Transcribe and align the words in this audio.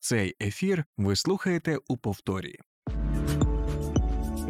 Цей 0.00 0.36
ефір 0.42 0.84
ви 0.96 1.16
слухаєте 1.16 1.78
у 1.88 1.96
повторі. 1.96 2.56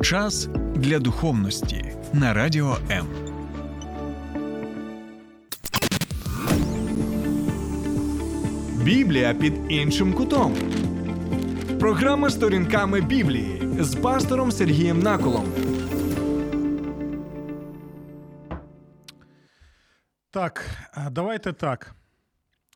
Час 0.02 0.48
для 0.74 0.98
духовності 0.98 1.94
на 2.12 2.34
радіо 2.34 2.78
М. 2.90 3.06
Біблія 8.84 9.34
під 9.34 9.54
іншим 9.68 10.12
кутом. 10.14 10.56
Програма 11.80 12.30
сторінками 12.30 13.00
Біблії 13.00 13.62
з 13.80 13.94
пастором 13.96 14.52
Сергієм 14.52 14.98
Наколом. 14.98 15.52
Так, 20.30 20.70
давайте 21.10 21.52
так. 21.52 21.94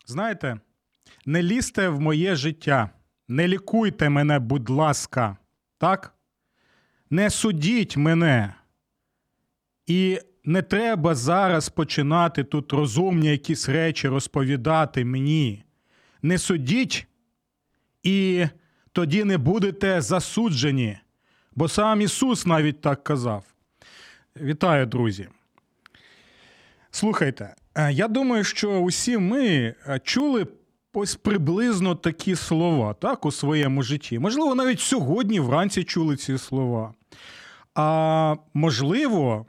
Знаєте, 0.07 0.61
не 1.27 1.43
лізьте 1.43 1.89
в 1.89 2.01
моє 2.01 2.37
життя, 2.37 2.91
не 3.29 3.49
лікуйте 3.49 4.09
мене, 4.09 4.39
будь 4.39 4.71
ласка, 4.71 5.37
так? 5.79 6.15
Не 7.11 7.31
судіть 7.31 7.97
мене. 7.97 8.55
І 9.87 10.21
не 10.45 10.63
треба 10.63 11.15
зараз 11.15 11.69
починати 11.69 12.45
тут 12.45 12.73
розумні 12.73 13.29
якісь 13.29 13.69
речі 13.69 14.09
розповідати 14.09 15.05
мені. 15.05 15.65
Не 16.23 16.39
судіть, 16.39 17.07
і 18.03 18.47
тоді 18.93 19.25
не 19.25 19.39
будете 19.39 20.01
засуджені. 20.01 20.99
Бо 21.55 21.69
сам 21.69 22.01
Ісус 22.01 22.47
навіть 22.47 22.81
так 22.81 23.05
казав. 23.05 23.45
Вітаю, 24.37 24.87
друзі. 24.87 25.29
Слухайте, 26.91 27.55
е, 27.75 27.93
я 27.93 28.09
думаю, 28.09 28.45
що 28.45 28.81
усі 28.81 29.19
ми 29.19 29.47
е, 29.47 30.01
чули 30.05 30.47
ось 30.95 31.15
приблизно 31.15 31.95
такі 31.95 32.37
слова 32.37 32.95
так, 32.95 33.25
у 33.25 33.31
своєму 33.31 33.83
житті. 33.83 34.19
Можливо, 34.19 34.55
навіть 34.55 34.81
сьогодні 34.81 35.41
вранці 35.41 35.85
чули 35.85 36.17
ці 36.17 36.39
слова. 36.39 36.95
А 37.75 38.37
можливо, 38.55 39.47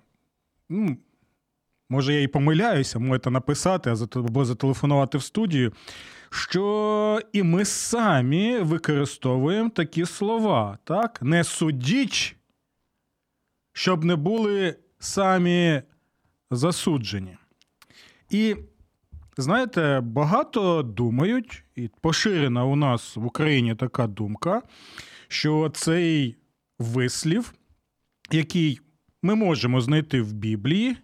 може, 1.89 2.13
я 2.13 2.21
і 2.21 2.27
помиляюся, 2.27 2.99
можете 2.99 3.31
написати 3.31 3.95
або 4.13 4.45
зателефонувати 4.45 5.17
в 5.17 5.23
студію, 5.23 5.73
що 6.29 7.19
і 7.33 7.43
ми 7.43 7.65
самі 7.65 8.57
використовуємо 8.57 9.69
такі 9.69 10.05
слова. 10.05 10.77
так? 10.83 11.21
Не 11.21 11.43
судіть, 11.43 12.35
щоб 13.73 14.03
не 14.03 14.15
були 14.15 14.75
самі 14.99 15.81
засуджені. 16.51 17.37
І 18.29 18.55
знаєте, 19.37 20.01
багато 20.03 20.83
думають, 20.83 21.63
і 21.75 21.89
поширена 22.01 22.65
у 22.65 22.75
нас 22.75 23.15
в 23.15 23.25
Україні 23.25 23.75
така 23.75 24.07
думка, 24.07 24.61
що 25.27 25.71
цей 25.73 26.35
вислів, 26.79 27.53
який 28.31 28.79
ми 29.23 29.35
можемо 29.35 29.81
знайти 29.81 30.21
в 30.21 30.33
Біблії, 30.33 30.97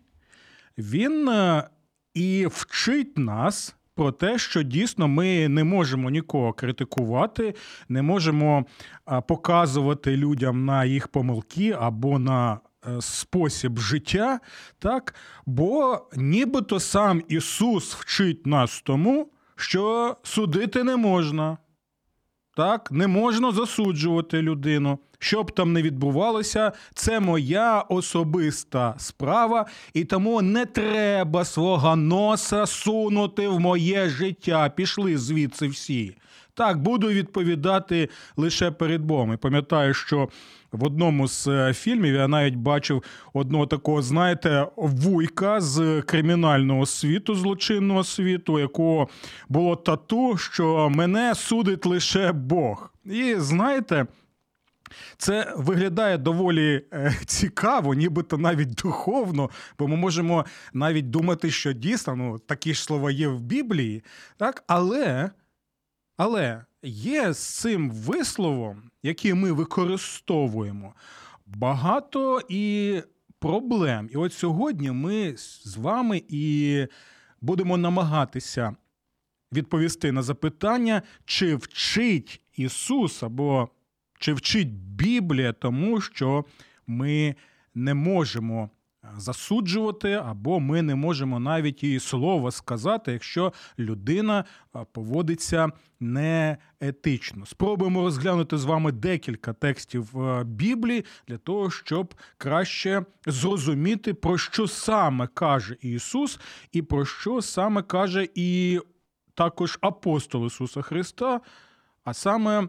він 0.77 1.29
е, 1.29 1.69
і 2.13 2.47
вчить 2.51 3.17
нас. 3.17 3.75
Про 3.95 4.11
те, 4.11 4.37
що 4.37 4.63
дійсно 4.63 5.07
ми 5.07 5.47
не 5.47 5.63
можемо 5.63 6.09
нікого 6.09 6.53
критикувати, 6.53 7.55
не 7.89 8.01
можемо 8.01 8.65
показувати 9.27 10.17
людям 10.17 10.65
на 10.65 10.85
їх 10.85 11.07
помилки 11.07 11.75
або 11.79 12.19
на 12.19 12.59
спосіб 12.99 13.79
життя, 13.79 14.39
так? 14.79 15.15
бо 15.45 16.01
нібито 16.15 16.79
сам 16.79 17.23
Ісус 17.27 17.93
вчить 17.93 18.45
нас 18.45 18.81
тому, 18.81 19.31
що 19.55 20.15
судити 20.23 20.83
не 20.83 20.95
можна. 20.95 21.57
Так, 22.55 22.91
не 22.91 23.07
можна 23.07 23.51
засуджувати 23.51 24.41
людину. 24.41 24.99
Що 25.19 25.43
б 25.43 25.51
там 25.51 25.73
не 25.73 25.81
відбувалося, 25.81 26.71
це 26.93 27.19
моя 27.19 27.81
особиста 27.81 28.95
справа, 28.97 29.65
і 29.93 30.05
тому 30.05 30.41
не 30.41 30.65
треба 30.65 31.45
свого 31.45 31.95
носа 31.95 32.65
сунути 32.65 33.47
в 33.47 33.59
моє 33.59 34.09
життя. 34.09 34.69
Пішли 34.69 35.17
звідси 35.17 35.67
всі. 35.67 36.15
Так, 36.53 36.81
буду 36.81 37.07
відповідати 37.07 38.09
лише 38.37 38.71
перед 38.71 39.01
Богом. 39.01 39.33
І 39.33 39.37
Пам'ятаю, 39.37 39.93
що 39.93 40.29
в 40.71 40.83
одному 40.83 41.27
з 41.27 41.47
е, 41.47 41.73
фільмів 41.73 42.13
я 42.13 42.27
навіть 42.27 42.55
бачив 42.55 43.03
одного 43.33 43.67
такого, 43.67 44.01
знаєте, 44.01 44.67
вуйка 44.75 45.61
з 45.61 46.01
кримінального 46.01 46.85
світу, 46.85 47.35
злочинного 47.35 48.03
світу, 48.03 48.59
якого 48.59 49.07
було 49.49 49.75
тату, 49.75 50.37
що 50.37 50.89
мене 50.89 51.35
судить 51.35 51.85
лише 51.85 52.31
Бог. 52.31 52.93
І 53.05 53.35
знаєте. 53.37 54.05
Це 55.17 55.53
виглядає 55.57 56.17
доволі 56.17 56.85
е, 56.93 57.15
цікаво, 57.25 57.93
нібито 57.93 58.37
навіть 58.37 58.73
духовно, 58.73 59.49
бо 59.79 59.87
ми 59.87 59.95
можемо 59.95 60.45
навіть 60.73 61.09
думати, 61.09 61.51
що 61.51 61.73
дійсно 61.73 62.15
ну, 62.15 62.39
такі 62.39 62.73
ж 62.73 62.83
слова 62.83 63.11
є 63.11 63.27
в 63.27 63.41
Біблії, 63.41 64.03
так? 64.37 64.63
але 64.67 65.29
але 66.23 66.65
є 66.83 67.33
з 67.33 67.37
цим 67.37 67.91
висловом, 67.91 68.91
який 69.03 69.33
ми 69.33 69.51
використовуємо, 69.51 70.93
багато 71.45 72.41
і 72.49 72.95
проблем. 73.39 74.09
І 74.11 74.17
от 74.17 74.33
сьогодні 74.33 74.91
ми 74.91 75.33
з 75.37 75.77
вами 75.77 76.23
і 76.29 76.85
будемо 77.41 77.77
намагатися 77.77 78.75
відповісти 79.53 80.11
на 80.11 80.21
запитання, 80.21 81.01
чи 81.25 81.55
вчить 81.55 82.41
Ісус 82.57 83.23
або 83.23 83.69
чи 84.19 84.33
вчить 84.33 84.73
Біблія 84.73 85.53
тому, 85.53 86.01
що 86.01 86.45
ми 86.87 87.35
не 87.75 87.93
можемо 87.93 88.69
засуджувати, 89.17 90.11
або 90.13 90.59
ми 90.59 90.81
не 90.81 90.95
можемо 90.95 91.39
навіть 91.39 91.83
її 91.83 91.99
слова 91.99 92.51
сказати, 92.51 93.11
якщо 93.11 93.53
людина 93.79 94.45
поводиться 94.91 95.69
неетично. 95.99 97.45
Спробуємо 97.45 98.01
розглянути 98.01 98.57
з 98.57 98.65
вами 98.65 98.91
декілька 98.91 99.53
текстів 99.53 100.09
Біблії 100.43 101.05
для 101.27 101.37
того, 101.37 101.71
щоб 101.71 102.13
краще 102.37 103.05
зрозуміти, 103.25 104.13
про 104.13 104.37
що 104.37 104.67
саме 104.67 105.27
каже 105.27 105.77
Ісус, 105.81 106.39
і 106.71 106.81
про 106.81 107.05
що 107.05 107.41
саме 107.41 107.81
каже 107.81 108.27
і 108.35 108.79
також 109.33 109.77
апостол 109.81 110.45
Ісуса 110.45 110.81
Христа, 110.81 111.41
а 112.03 112.13
саме 112.13 112.67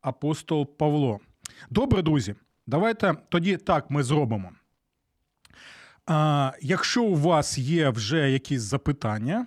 апостол 0.00 0.76
Павло. 0.76 1.18
Добре, 1.70 2.02
друзі, 2.02 2.34
давайте 2.66 3.14
тоді 3.28 3.56
так 3.56 3.90
ми 3.90 4.02
зробимо. 4.02 4.50
А, 6.08 6.52
Якщо 6.62 7.02
у 7.02 7.14
вас 7.14 7.58
є 7.58 7.90
вже 7.90 8.30
якісь 8.30 8.60
запитання, 8.60 9.46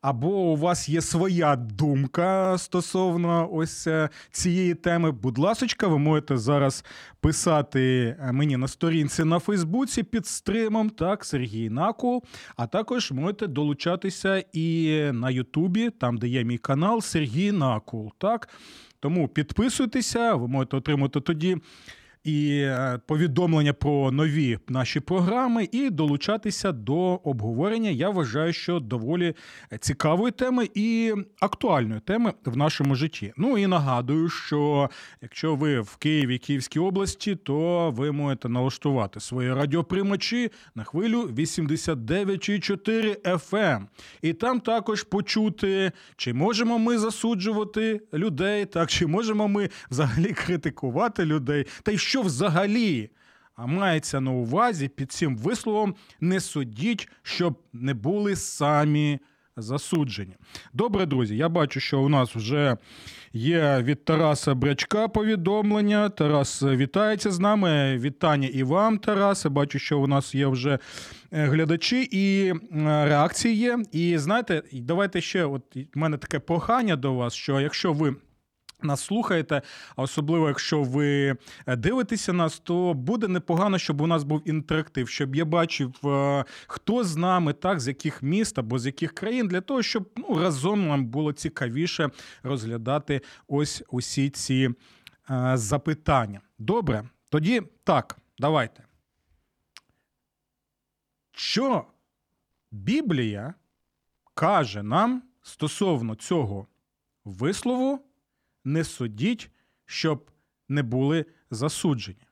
або 0.00 0.28
у 0.28 0.56
вас 0.56 0.88
є 0.88 1.00
своя 1.00 1.56
думка 1.56 2.58
стосовно 2.58 3.48
ось 3.52 3.86
е, 3.86 4.08
цієї 4.30 4.74
теми, 4.74 5.10
будь 5.10 5.38
ласка, 5.38 5.86
ви 5.86 5.98
можете 5.98 6.36
зараз 6.36 6.84
писати 7.20 8.16
е, 8.20 8.32
мені 8.32 8.56
на 8.56 8.68
сторінці 8.68 9.24
на 9.24 9.38
Фейсбуці 9.38 10.02
під 10.02 10.26
стримом, 10.26 10.90
так, 10.90 11.24
Сергій 11.24 11.70
Накул, 11.70 12.22
а 12.56 12.66
також 12.66 13.12
можете 13.12 13.46
долучатися 13.46 14.44
і 14.52 14.98
на 15.12 15.30
Ютубі, 15.30 15.90
там 15.90 16.18
де 16.18 16.28
є 16.28 16.44
мій 16.44 16.58
канал 16.58 17.00
Сергій 17.00 17.52
Накул. 17.52 18.12
так. 18.18 18.48
Тому 19.00 19.28
підписуйтеся, 19.28 20.34
ви 20.34 20.48
можете 20.48 20.76
отримати 20.76 21.20
тоді 21.20 21.56
і 22.24 22.58
е, 22.58 23.00
повідомлення 23.06 23.72
про 23.72 24.12
нові 24.12 24.58
наші 24.68 25.00
програми, 25.00 25.68
і 25.72 25.90
долучатися 25.90 26.72
до 26.72 27.14
обговорення. 27.14 27.90
Я 27.90 28.10
вважаю, 28.10 28.52
що 28.52 28.80
доволі 28.80 29.34
цікавої 29.80 30.32
теми 30.32 30.68
і 30.74 31.12
актуальної 31.40 32.00
теми 32.00 32.32
в 32.44 32.56
нашому 32.56 32.94
житті. 32.94 33.32
Ну 33.36 33.58
і 33.58 33.66
нагадую, 33.66 34.28
що 34.28 34.90
якщо 35.22 35.54
ви 35.54 35.80
в 35.80 35.96
Києві, 35.96 36.38
Київській 36.38 36.78
області, 36.78 37.36
то 37.36 37.90
ви 37.90 38.12
можете 38.12 38.48
налаштувати 38.48 39.20
свої 39.20 39.54
радіоприймачі 39.54 40.50
на 40.74 40.84
хвилю 40.84 41.22
89,4 41.22 43.22
FM. 43.22 43.82
І 44.22 44.32
там 44.32 44.60
також 44.60 45.02
почути, 45.02 45.92
чи 46.16 46.32
можемо 46.32 46.78
ми 46.78 46.98
засуджувати 46.98 48.00
людей, 48.14 48.66
так 48.66 48.90
чи 48.90 49.06
можемо 49.06 49.48
ми 49.48 49.68
взагалі 49.90 50.32
критикувати 50.46 51.24
людей, 51.24 51.66
та 51.82 51.92
й 51.92 51.98
що 51.98 52.11
взагалі 52.20 53.10
мається 53.56 54.20
на 54.20 54.30
увазі 54.30 54.88
під 54.88 55.12
цим 55.12 55.36
висловом 55.36 55.94
не 56.20 56.40
судіть, 56.40 57.08
щоб 57.22 57.58
не 57.72 57.94
були 57.94 58.36
самі 58.36 59.18
засуджені. 59.56 60.36
Добре, 60.72 61.06
друзі, 61.06 61.36
я 61.36 61.48
бачу, 61.48 61.80
що 61.80 62.00
у 62.00 62.08
нас 62.08 62.36
вже 62.36 62.76
є 63.32 63.82
від 63.82 64.04
Тараса 64.04 64.54
Брячка 64.54 65.08
повідомлення. 65.08 66.08
Тарас 66.08 66.62
вітається 66.62 67.30
з 67.30 67.38
нами. 67.38 67.98
Вітання 67.98 68.48
і 68.48 68.62
вам, 68.62 68.98
Тарасе. 68.98 69.48
Бачу, 69.48 69.78
що 69.78 70.00
у 70.00 70.06
нас 70.06 70.34
є 70.34 70.46
вже 70.46 70.78
е, 71.32 71.46
глядачі 71.46 72.08
і 72.10 72.48
е, 72.48 72.54
реакції 73.04 73.56
є. 73.56 73.78
І 73.92 74.18
знаєте, 74.18 74.62
давайте 74.72 75.20
ще, 75.20 75.44
от 75.44 75.76
в 75.94 75.98
мене 75.98 76.16
таке 76.16 76.38
прохання 76.38 76.96
до 76.96 77.14
вас, 77.14 77.34
що 77.34 77.60
якщо 77.60 77.92
ви 77.92 78.16
нас 78.84 79.04
слухаєте, 79.04 79.62
а 79.96 80.02
особливо, 80.02 80.48
якщо 80.48 80.82
ви 80.82 81.36
е, 81.66 81.76
дивитеся 81.76 82.32
нас, 82.32 82.58
то 82.58 82.94
буде 82.94 83.28
непогано, 83.28 83.78
щоб 83.78 84.00
у 84.00 84.06
нас 84.06 84.24
був 84.24 84.48
інтерактив, 84.48 85.08
щоб 85.08 85.36
я 85.36 85.44
бачив, 85.44 86.06
е, 86.06 86.44
хто 86.66 87.04
з 87.04 87.16
нами, 87.16 87.52
так, 87.52 87.80
з 87.80 87.88
яких 87.88 88.22
міст 88.22 88.58
або 88.58 88.78
з 88.78 88.86
яких 88.86 89.12
країн, 89.12 89.48
для 89.48 89.60
того, 89.60 89.82
щоб 89.82 90.10
ну, 90.16 90.38
разом 90.38 90.88
нам 90.88 91.06
було 91.06 91.32
цікавіше 91.32 92.10
розглядати 92.42 93.20
ось 93.48 93.82
усі 93.90 94.30
ці 94.30 94.70
е, 95.30 95.52
запитання. 95.54 96.40
Добре, 96.58 97.04
тоді 97.28 97.62
так, 97.84 98.16
давайте. 98.38 98.84
Що 101.32 101.84
Біблія 102.70 103.54
каже 104.34 104.82
нам 104.82 105.22
стосовно 105.42 106.14
цього 106.14 106.66
вислову? 107.24 108.11
Не 108.64 108.84
судіть, 108.84 109.50
щоб 109.86 110.30
не 110.68 110.82
були 110.82 111.24
засуджені. 111.50 112.26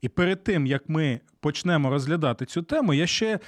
І 0.00 0.08
перед 0.08 0.44
тим, 0.44 0.66
як 0.66 0.88
ми 0.88 1.20
почнемо 1.40 1.90
розглядати 1.90 2.46
цю 2.46 2.62
тему, 2.62 2.94
я 2.94 3.06
ще 3.06 3.38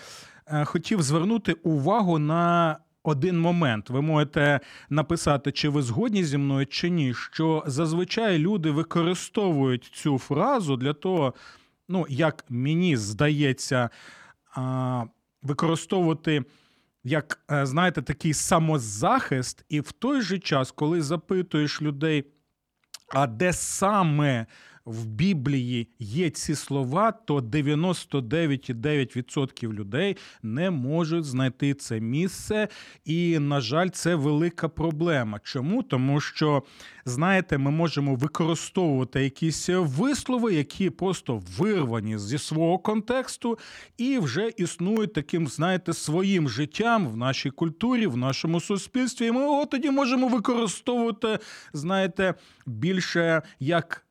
е, 0.46 0.64
хотів 0.64 1.02
звернути 1.02 1.52
увагу 1.52 2.18
на 2.18 2.78
один 3.02 3.40
момент. 3.40 3.90
Ви 3.90 4.02
можете 4.02 4.60
написати, 4.90 5.52
чи 5.52 5.68
ви 5.68 5.82
згодні 5.82 6.24
зі 6.24 6.38
мною, 6.38 6.66
чи 6.66 6.90
ні, 6.90 7.14
що 7.14 7.64
зазвичай 7.66 8.38
люди 8.38 8.70
використовують 8.70 9.84
цю 9.84 10.18
фразу 10.18 10.76
для 10.76 10.92
того, 10.92 11.34
ну, 11.88 12.06
як 12.08 12.44
мені 12.48 12.96
здається, 12.96 13.90
використовувати 15.42 16.44
як 17.06 17.44
е, 17.50 17.66
знаєте, 17.66 18.02
такий 18.02 18.34
самозахист, 18.34 19.64
і 19.68 19.80
в 19.80 19.92
той 19.92 20.20
же 20.20 20.38
час, 20.38 20.70
коли 20.70 21.02
запитуєш 21.02 21.82
людей, 21.82 22.24
а 23.14 23.26
де 23.26 23.52
саме 23.52 24.46
в 24.86 25.06
Біблії 25.06 25.88
є 25.98 26.30
ці 26.30 26.54
слова, 26.54 27.12
то 27.12 27.38
99,9% 27.38 29.72
людей 29.72 30.16
не 30.42 30.70
можуть 30.70 31.24
знайти 31.24 31.74
це 31.74 32.00
місце. 32.00 32.68
І, 33.04 33.38
на 33.38 33.60
жаль, 33.60 33.88
це 33.88 34.14
велика 34.14 34.68
проблема. 34.68 35.40
Чому? 35.42 35.82
Тому 35.82 36.20
що, 36.20 36.62
знаєте, 37.04 37.58
ми 37.58 37.70
можемо 37.70 38.14
використовувати 38.14 39.24
якісь 39.24 39.68
вислови, 39.72 40.54
які 40.54 40.90
просто 40.90 41.42
вирвані 41.58 42.18
зі 42.18 42.38
свого 42.38 42.78
контексту, 42.78 43.58
і 43.98 44.18
вже 44.18 44.50
існують 44.56 45.12
таким, 45.12 45.48
знаєте, 45.48 45.92
своїм 45.92 46.48
життям 46.48 47.08
в 47.08 47.16
нашій 47.16 47.50
культурі, 47.50 48.06
в 48.06 48.16
нашому 48.16 48.60
суспільстві. 48.60 49.26
І 49.26 49.32
ми 49.32 49.40
його 49.40 49.66
тоді 49.66 49.90
можемо 49.90 50.28
використовувати, 50.28 51.38
знаєте, 51.72 52.34
більше 52.66 53.42
як 53.60 54.05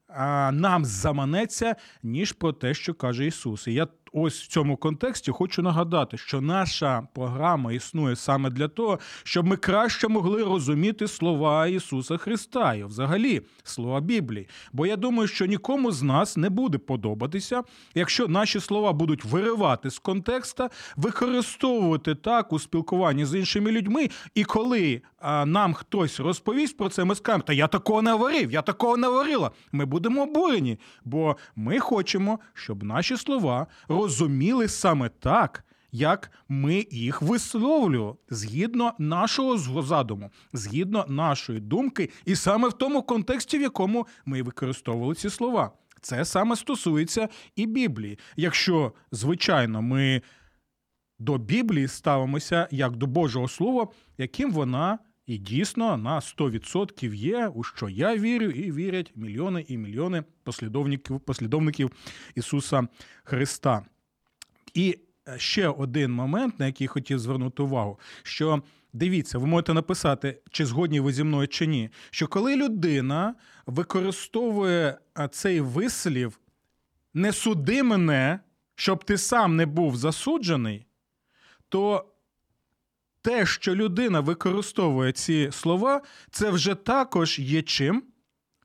нам 0.51 0.85
заманеться, 0.85 1.75
ніж 2.03 2.31
про 2.31 2.53
те, 2.53 2.73
що 2.73 2.93
каже 2.93 3.25
Ісус. 3.25 3.67
І 3.67 3.73
я 3.73 3.87
ось 4.15 4.41
в 4.41 4.47
цьому 4.47 4.77
контексті 4.77 5.31
хочу 5.31 5.61
нагадати, 5.61 6.17
що 6.17 6.41
наша 6.41 7.07
програма 7.13 7.73
існує 7.73 8.15
саме 8.15 8.49
для 8.49 8.67
того, 8.67 8.99
щоб 9.23 9.45
ми 9.45 9.57
краще 9.57 10.07
могли 10.07 10.43
розуміти 10.43 11.07
слова 11.07 11.67
Ісуса 11.67 12.17
Христа 12.17 12.75
і 12.75 12.83
взагалі 12.83 13.41
слова 13.63 14.01
Біблії. 14.01 14.47
Бо 14.73 14.85
я 14.85 14.95
думаю, 14.95 15.27
що 15.27 15.45
нікому 15.45 15.91
з 15.91 16.03
нас 16.03 16.37
не 16.37 16.49
буде 16.49 16.77
подобатися, 16.77 17.63
якщо 17.95 18.27
наші 18.27 18.59
слова 18.59 18.93
будуть 18.93 19.25
виривати 19.25 19.89
з 19.89 19.99
контекста, 19.99 20.69
використовувати 20.95 22.15
так 22.15 22.53
у 22.53 22.59
спілкуванні 22.59 23.25
з 23.25 23.39
іншими 23.39 23.71
людьми. 23.71 24.09
І 24.35 24.43
коли 24.43 25.01
а, 25.19 25.45
нам 25.45 25.73
хтось 25.73 26.19
розповість 26.19 26.77
про 26.77 26.89
це, 26.89 27.03
ми 27.03 27.15
скажемо, 27.15 27.43
та 27.43 27.53
я 27.53 27.67
такого 27.67 28.01
не 28.01 28.11
говорив, 28.11 28.51
я 28.51 28.61
такого 28.61 28.97
не 28.97 29.07
говорила. 29.07 29.51
Ми 29.71 29.85
будемо 29.85 30.23
обурені, 30.23 30.79
бо 31.05 31.37
ми 31.55 31.79
хочемо, 31.79 32.39
щоб 32.53 32.83
наші 32.83 33.17
слова 33.17 33.67
розуміли 34.05 34.67
саме 34.67 35.09
так, 35.09 35.65
як 35.91 36.31
ми 36.49 36.85
їх 36.91 37.21
висловлюємо 37.21 38.17
згідно 38.29 38.93
нашого 38.99 39.81
задуму, 39.81 40.31
згідно 40.53 41.05
нашої 41.07 41.59
думки, 41.59 42.09
і 42.25 42.35
саме 42.35 42.67
в 42.69 42.73
тому 42.73 43.03
контексті, 43.03 43.57
в 43.57 43.61
якому 43.61 44.07
ми 44.25 44.41
використовували 44.41 45.15
ці 45.15 45.29
слова. 45.29 45.71
Це 46.01 46.25
саме 46.25 46.55
стосується 46.55 47.29
і 47.55 47.65
Біблії. 47.65 48.19
Якщо, 48.35 48.93
звичайно, 49.11 49.81
ми 49.81 50.21
до 51.19 51.37
Біблії 51.37 51.87
ставимося 51.87 52.67
як 52.71 52.95
до 52.95 53.07
Божого 53.07 53.47
Слова, 53.47 53.87
яким 54.17 54.51
вона 54.51 54.99
і 55.25 55.37
дійсно 55.37 55.97
на 55.97 56.19
100% 56.19 57.13
є, 57.13 57.47
у 57.47 57.63
що 57.63 57.89
я 57.89 58.17
вірю, 58.17 58.45
і 58.45 58.71
вірять 58.71 59.11
мільйони 59.15 59.65
і 59.67 59.77
мільйони 59.77 60.23
послідовників 60.43 61.19
послідовників 61.19 61.91
Ісуса 62.35 62.87
Христа. 63.23 63.85
І 64.75 64.99
е, 65.27 65.39
ще 65.39 65.67
один 65.67 66.11
момент, 66.11 66.59
на 66.59 66.65
який 66.65 66.87
хотів 66.87 67.19
звернути 67.19 67.63
увагу, 67.63 67.99
що 68.23 68.61
дивіться, 68.93 69.37
ви 69.37 69.47
можете 69.47 69.73
написати, 69.73 70.41
чи 70.51 70.65
згодні 70.65 70.99
ви 70.99 71.13
зі 71.13 71.23
мною 71.23 71.47
чи 71.47 71.67
ні. 71.67 71.89
Що 72.11 72.27
коли 72.27 72.55
людина 72.55 73.35
використовує 73.65 74.97
е, 75.19 75.27
цей 75.27 75.61
вислів, 75.61 76.39
не 77.13 77.33
суди 77.33 77.83
мене, 77.83 78.39
щоб 78.75 79.03
ти 79.03 79.17
сам 79.17 79.55
не 79.55 79.65
був 79.65 79.95
засуджений, 79.97 80.85
то 81.69 82.11
те, 83.21 83.45
що 83.45 83.75
людина 83.75 84.19
використовує 84.19 85.11
ці 85.11 85.49
слова, 85.51 86.01
це 86.31 86.51
вже 86.51 86.75
також 86.75 87.39
є 87.39 87.61
чим 87.61 88.03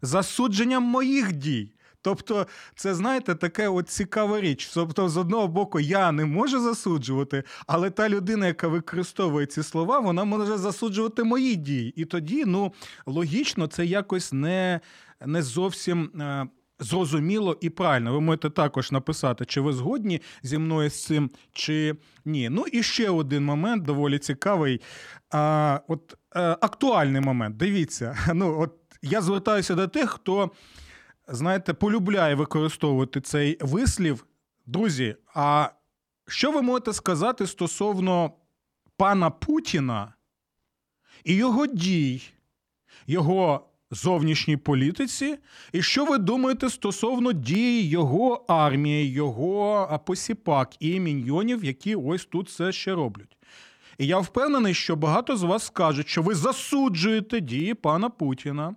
засудженням 0.02 0.82
моїх 0.82 1.32
дій. 1.32 1.72
Тобто, 2.02 2.46
це, 2.74 2.94
знаєте, 2.94 3.34
таке 3.34 3.68
от 3.68 3.88
цікава 3.88 4.40
річ. 4.40 4.70
Тобто, 4.74 5.08
з 5.08 5.16
одного 5.16 5.48
боку, 5.48 5.80
я 5.80 6.12
не 6.12 6.24
можу 6.24 6.60
засуджувати, 6.60 7.42
але 7.66 7.90
та 7.90 8.08
людина, 8.08 8.46
яка 8.46 8.68
використовує 8.68 9.46
ці 9.46 9.62
слова, 9.62 9.98
вона 9.98 10.24
може 10.24 10.58
засуджувати 10.58 11.24
мої 11.24 11.56
дії. 11.56 11.92
І 11.96 12.04
тоді, 12.04 12.44
ну, 12.44 12.72
логічно, 13.06 13.66
це 13.66 13.86
якось 13.86 14.32
не, 14.32 14.80
не 15.26 15.42
зовсім. 15.42 16.10
Е, 16.20 16.46
зрозуміло 16.80 17.56
і 17.60 17.70
правильно. 17.70 18.12
Ви 18.12 18.20
можете 18.20 18.50
також 18.50 18.92
написати, 18.92 19.44
чи 19.44 19.60
ви 19.60 19.72
згодні 19.72 20.22
зі 20.42 20.58
мною 20.58 20.90
з 20.90 21.04
цим, 21.04 21.30
чи 21.52 21.96
ні. 22.24 22.48
Ну 22.48 22.64
і 22.72 22.82
ще 22.82 23.10
один 23.10 23.44
момент 23.44 23.82
доволі 23.84 24.18
цікавий. 24.18 24.80
А, 25.30 25.80
От 25.88 26.16
а, 26.30 26.40
е, 26.40 26.56
актуальний 26.60 27.20
момент. 27.20 27.56
Дивіться, 27.56 28.18
ну 28.34 28.60
от 28.60 28.74
я 29.02 29.20
звертаюся 29.20 29.74
до 29.74 29.88
тих, 29.88 30.10
хто 30.10 30.50
знаєте, 31.30 31.74
полюбляє 31.74 32.34
використовувати 32.34 33.20
цей 33.20 33.58
вислів. 33.60 34.26
Друзі, 34.66 35.16
а 35.34 35.68
що 36.28 36.52
ви 36.52 36.62
можете 36.62 36.92
сказати 36.92 37.46
стосовно 37.46 38.32
пана 38.96 39.30
Путіна 39.30 40.14
і 41.24 41.34
його 41.34 41.66
дій, 41.66 42.22
його 43.06 43.66
зовнішній 43.90 44.56
політиці? 44.56 45.38
І 45.72 45.82
що 45.82 46.04
ви 46.04 46.18
думаєте 46.18 46.70
стосовно 46.70 47.32
дій 47.32 47.82
його 47.82 48.44
армії, 48.48 49.12
його 49.12 50.00
посіпак 50.06 50.74
і 50.80 51.00
міньйонів, 51.00 51.64
які 51.64 51.94
ось 51.94 52.24
тут 52.24 52.48
все 52.48 52.72
ще 52.72 52.94
роблять? 52.94 53.36
І 53.98 54.06
я 54.06 54.18
впевнений, 54.18 54.74
що 54.74 54.96
багато 54.96 55.36
з 55.36 55.42
вас 55.42 55.66
скажуть, 55.66 56.08
що 56.08 56.22
ви 56.22 56.34
засуджуєте 56.34 57.40
дії 57.40 57.74
пана 57.74 58.08
Путіна. 58.10 58.74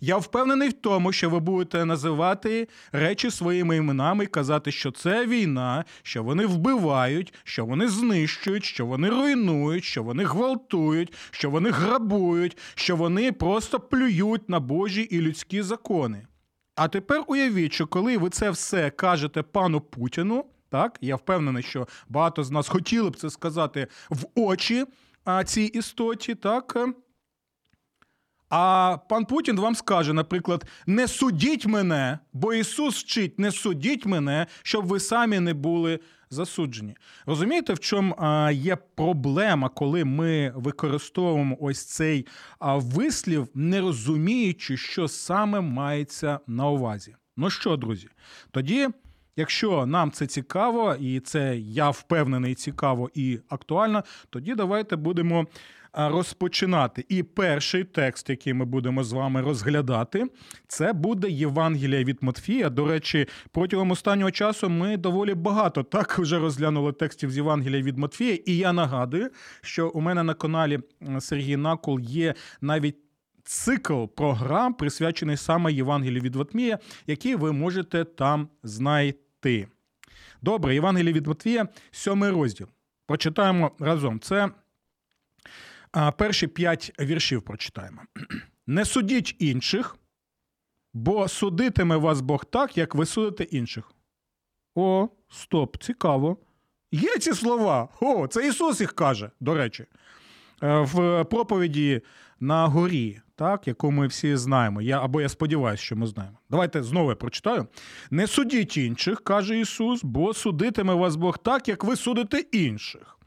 Я 0.00 0.16
впевнений 0.16 0.68
в 0.68 0.72
тому, 0.72 1.12
що 1.12 1.30
ви 1.30 1.40
будете 1.40 1.84
називати 1.84 2.68
речі 2.92 3.30
своїми 3.30 3.76
іменами 3.76 4.24
і 4.24 4.26
казати, 4.26 4.72
що 4.72 4.90
це 4.90 5.26
війна, 5.26 5.84
що 6.02 6.22
вони 6.22 6.46
вбивають, 6.46 7.34
що 7.44 7.66
вони 7.66 7.88
знищують, 7.88 8.64
що 8.64 8.86
вони 8.86 9.08
руйнують, 9.08 9.84
що 9.84 10.02
вони 10.02 10.24
гвалтують, 10.24 11.12
що 11.30 11.50
вони 11.50 11.70
грабують, 11.70 12.58
що 12.74 12.96
вони 12.96 13.32
просто 13.32 13.80
плюють 13.80 14.48
на 14.48 14.60
Божі 14.60 15.02
і 15.02 15.20
людські 15.20 15.62
закони. 15.62 16.26
А 16.74 16.88
тепер 16.88 17.24
уявіть, 17.26 17.72
що 17.72 17.86
коли 17.86 18.18
ви 18.18 18.30
це 18.30 18.50
все 18.50 18.90
кажете 18.90 19.42
пану 19.42 19.80
Путіну, 19.80 20.44
так 20.70 20.98
я 21.00 21.16
впевнений, 21.16 21.62
що 21.62 21.88
багато 22.08 22.44
з 22.44 22.50
нас 22.50 22.68
хотіли 22.68 23.10
б 23.10 23.16
це 23.16 23.30
сказати 23.30 23.86
в 24.10 24.24
очі 24.34 24.84
а, 25.24 25.44
цій 25.44 25.62
істоті, 25.62 26.34
так. 26.34 26.78
А 28.48 28.96
пан 29.08 29.24
Путін 29.24 29.60
вам 29.60 29.74
скаже, 29.74 30.12
наприклад, 30.12 30.64
не 30.86 31.08
судіть 31.08 31.66
мене, 31.66 32.18
бо 32.32 32.54
Ісус 32.54 33.02
вчить, 33.02 33.38
не 33.38 33.52
судіть 33.52 34.06
мене, 34.06 34.46
щоб 34.62 34.86
ви 34.86 35.00
самі 35.00 35.40
не 35.40 35.54
були 35.54 36.00
засуджені. 36.30 36.96
Розумієте, 37.26 37.72
в 37.72 37.78
чому 37.78 38.16
є 38.52 38.76
проблема, 38.76 39.68
коли 39.68 40.04
ми 40.04 40.52
використовуємо 40.56 41.56
ось 41.60 41.84
цей 41.84 42.26
вислів, 42.60 43.48
не 43.54 43.80
розуміючи, 43.80 44.76
що 44.76 45.08
саме 45.08 45.60
мається 45.60 46.40
на 46.46 46.68
увазі. 46.68 47.16
Ну 47.36 47.50
що, 47.50 47.76
друзі, 47.76 48.08
тоді. 48.50 48.88
Якщо 49.36 49.86
нам 49.86 50.10
це 50.10 50.26
цікаво, 50.26 50.96
і 51.00 51.20
це 51.20 51.58
я 51.58 51.90
впевнений, 51.90 52.54
цікаво 52.54 53.10
і 53.14 53.38
актуально, 53.48 54.04
тоді 54.30 54.54
давайте 54.54 54.96
будемо 54.96 55.46
розпочинати. 55.92 57.04
І 57.08 57.22
перший 57.22 57.84
текст, 57.84 58.30
який 58.30 58.54
ми 58.54 58.64
будемо 58.64 59.04
з 59.04 59.12
вами 59.12 59.40
розглядати, 59.40 60.26
це 60.68 60.92
буде 60.92 61.30
Євангелія 61.30 62.04
від 62.04 62.22
Матфія. 62.22 62.70
До 62.70 62.86
речі, 62.86 63.26
протягом 63.52 63.90
останнього 63.90 64.30
часу 64.30 64.68
ми 64.68 64.96
доволі 64.96 65.34
багато 65.34 65.82
так 65.82 66.18
вже 66.18 66.38
розглянули 66.38 66.92
текстів 66.92 67.30
з 67.30 67.36
Євангелія 67.36 67.82
від 67.82 67.98
Матфія. 67.98 68.38
І 68.46 68.56
я 68.56 68.72
нагадую, 68.72 69.30
що 69.62 69.88
у 69.88 70.00
мене 70.00 70.22
на 70.22 70.34
каналі 70.34 70.78
Сергій 71.18 71.56
Накол 71.56 72.00
є 72.00 72.34
навіть. 72.60 72.96
Цикл 73.44 74.04
програм 74.04 74.74
присвячений 74.74 75.36
саме 75.36 75.72
Євангелію 75.72 76.20
від 76.20 76.34
Матвія, 76.34 76.78
який 77.06 77.34
ви 77.34 77.52
можете 77.52 78.04
там 78.04 78.48
знайти. 78.62 79.68
Добре, 80.42 80.74
Євангеліє 80.74 81.12
від 81.12 81.26
Матвія, 81.26 81.68
сьомий 81.90 82.30
розділ. 82.30 82.66
Прочитаємо 83.06 83.70
разом. 83.78 84.20
Це 84.20 84.48
перші 86.16 86.46
п'ять 86.46 86.92
віршів 87.00 87.42
прочитаємо. 87.42 88.02
Не 88.66 88.84
судіть 88.84 89.36
інших, 89.38 89.96
бо 90.94 91.28
судитиме 91.28 91.96
вас 91.96 92.20
Бог 92.20 92.44
так, 92.44 92.78
як 92.78 92.94
ви 92.94 93.06
судите 93.06 93.44
інших. 93.44 93.92
О, 94.74 95.08
стоп, 95.28 95.76
цікаво. 95.82 96.36
Є 96.92 97.18
ці 97.18 97.32
слова. 97.32 97.88
О, 98.00 98.26
це 98.26 98.48
Ісус 98.48 98.80
їх 98.80 98.92
каже, 98.92 99.30
до 99.40 99.54
речі. 99.54 99.86
Е, 100.62 100.80
в 100.80 101.24
проповіді 101.24 102.02
на 102.40 102.66
горі, 102.66 103.20
так, 103.36 103.68
яку 103.68 103.90
ми 103.90 104.06
всі 104.06 104.36
знаємо. 104.36 104.82
Я, 104.82 105.04
Або 105.04 105.20
я 105.20 105.28
сподіваюся, 105.28 105.82
що 105.82 105.96
ми 105.96 106.06
знаємо. 106.06 106.38
Давайте 106.50 106.82
знову 106.82 107.10
я 107.10 107.16
прочитаю. 107.16 107.66
Не 108.10 108.26
судіть 108.26 108.76
інших, 108.76 109.24
каже 109.24 109.60
Ісус, 109.60 110.04
бо 110.04 110.34
судитиме 110.34 110.94
вас 110.94 111.16
Бог 111.16 111.38
так, 111.38 111.68
як 111.68 111.84
ви 111.84 111.96
судите 111.96 112.38
інших. 112.38 113.17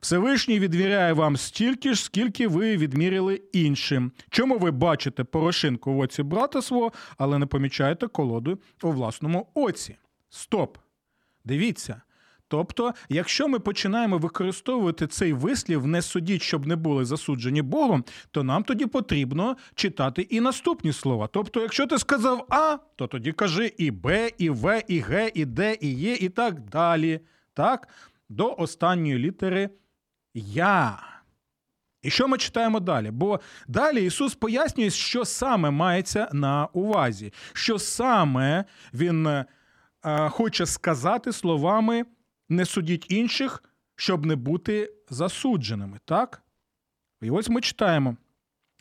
Всевишній 0.00 0.58
відвіряє 0.58 1.12
вам 1.12 1.36
стільки 1.36 1.94
ж, 1.94 2.04
скільки 2.04 2.48
ви 2.48 2.76
відміряли 2.76 3.42
іншим. 3.52 4.12
Чому 4.30 4.58
ви 4.58 4.70
бачите 4.70 5.24
порошинку 5.24 5.94
в 5.94 5.98
оці 5.98 6.22
брата 6.22 6.62
свого, 6.62 6.92
але 7.18 7.38
не 7.38 7.46
помічаєте 7.46 8.06
колоду 8.06 8.58
у 8.82 8.90
власному 8.90 9.46
оці? 9.54 9.96
Стоп! 10.30 10.78
Дивіться. 11.44 12.02
Тобто, 12.48 12.94
якщо 13.08 13.48
ми 13.48 13.58
починаємо 13.58 14.18
використовувати 14.18 15.06
цей 15.06 15.32
вислів, 15.32 15.86
не 15.86 16.02
судіть, 16.02 16.42
щоб 16.42 16.66
не 16.66 16.76
були 16.76 17.04
засуджені 17.04 17.62
Богом, 17.62 18.04
то 18.30 18.42
нам 18.42 18.62
тоді 18.62 18.86
потрібно 18.86 19.56
читати 19.74 20.22
і 20.22 20.40
наступні 20.40 20.92
слова. 20.92 21.28
Тобто, 21.32 21.60
якщо 21.60 21.86
ти 21.86 21.98
сказав 21.98 22.46
А, 22.48 22.76
то 22.96 23.06
тоді 23.06 23.32
кажи 23.32 23.72
і 23.78 23.90
Б, 23.90 24.30
і 24.38 24.50
В, 24.50 24.82
і 24.88 24.98
Г, 24.98 25.30
і 25.34 25.44
Д, 25.44 25.78
і 25.80 25.94
Є, 25.94 26.14
і 26.14 26.28
так 26.28 26.60
далі. 26.60 27.20
Так? 27.54 27.88
До 28.34 28.54
останньої 28.58 29.18
літери 29.18 29.70
Я. 30.34 30.98
І 32.02 32.10
що 32.10 32.28
ми 32.28 32.38
читаємо 32.38 32.80
далі? 32.80 33.10
Бо 33.10 33.40
далі 33.68 34.04
Ісус 34.06 34.34
пояснює, 34.34 34.90
що 34.90 35.24
саме 35.24 35.70
мається 35.70 36.28
на 36.32 36.66
увазі, 36.66 37.32
що 37.52 37.78
саме 37.78 38.64
Він 38.94 39.26
е, 39.26 39.46
хоче 40.30 40.66
сказати 40.66 41.32
словами 41.32 42.04
не 42.48 42.64
судіть 42.64 43.06
інших, 43.08 43.64
щоб 43.96 44.26
не 44.26 44.36
бути 44.36 44.92
засудженими. 45.10 45.98
Так? 46.04 46.42
І 47.22 47.30
ось 47.30 47.48
ми 47.48 47.60
читаємо. 47.60 48.16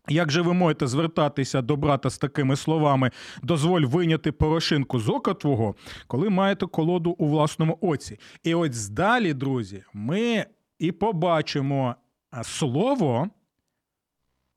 Як 0.10 0.32
же 0.32 0.42
ви 0.42 0.54
можете 0.54 0.88
звертатися 0.88 1.62
до 1.62 1.76
брата 1.76 2.10
з 2.10 2.18
такими 2.18 2.56
словами 2.56 3.12
дозволь 3.44 3.82
виняти 3.82 4.32
порошинку 4.32 5.00
з 5.00 5.10
ока 5.10 5.34
твого, 5.34 5.76
коли 6.08 6.30
маєте 6.30 6.66
колоду 6.66 7.12
у 7.12 7.28
власному 7.28 7.78
оці? 7.82 8.20
І 8.44 8.56
ось 8.56 8.90
далі, 8.90 9.34
друзі, 9.34 9.84
ми 9.94 10.46
і 10.80 10.92
побачимо 10.92 11.96
слово 12.44 13.30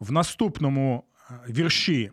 в 0.01 0.13
наступному 0.13 1.05
вірші 1.49 2.11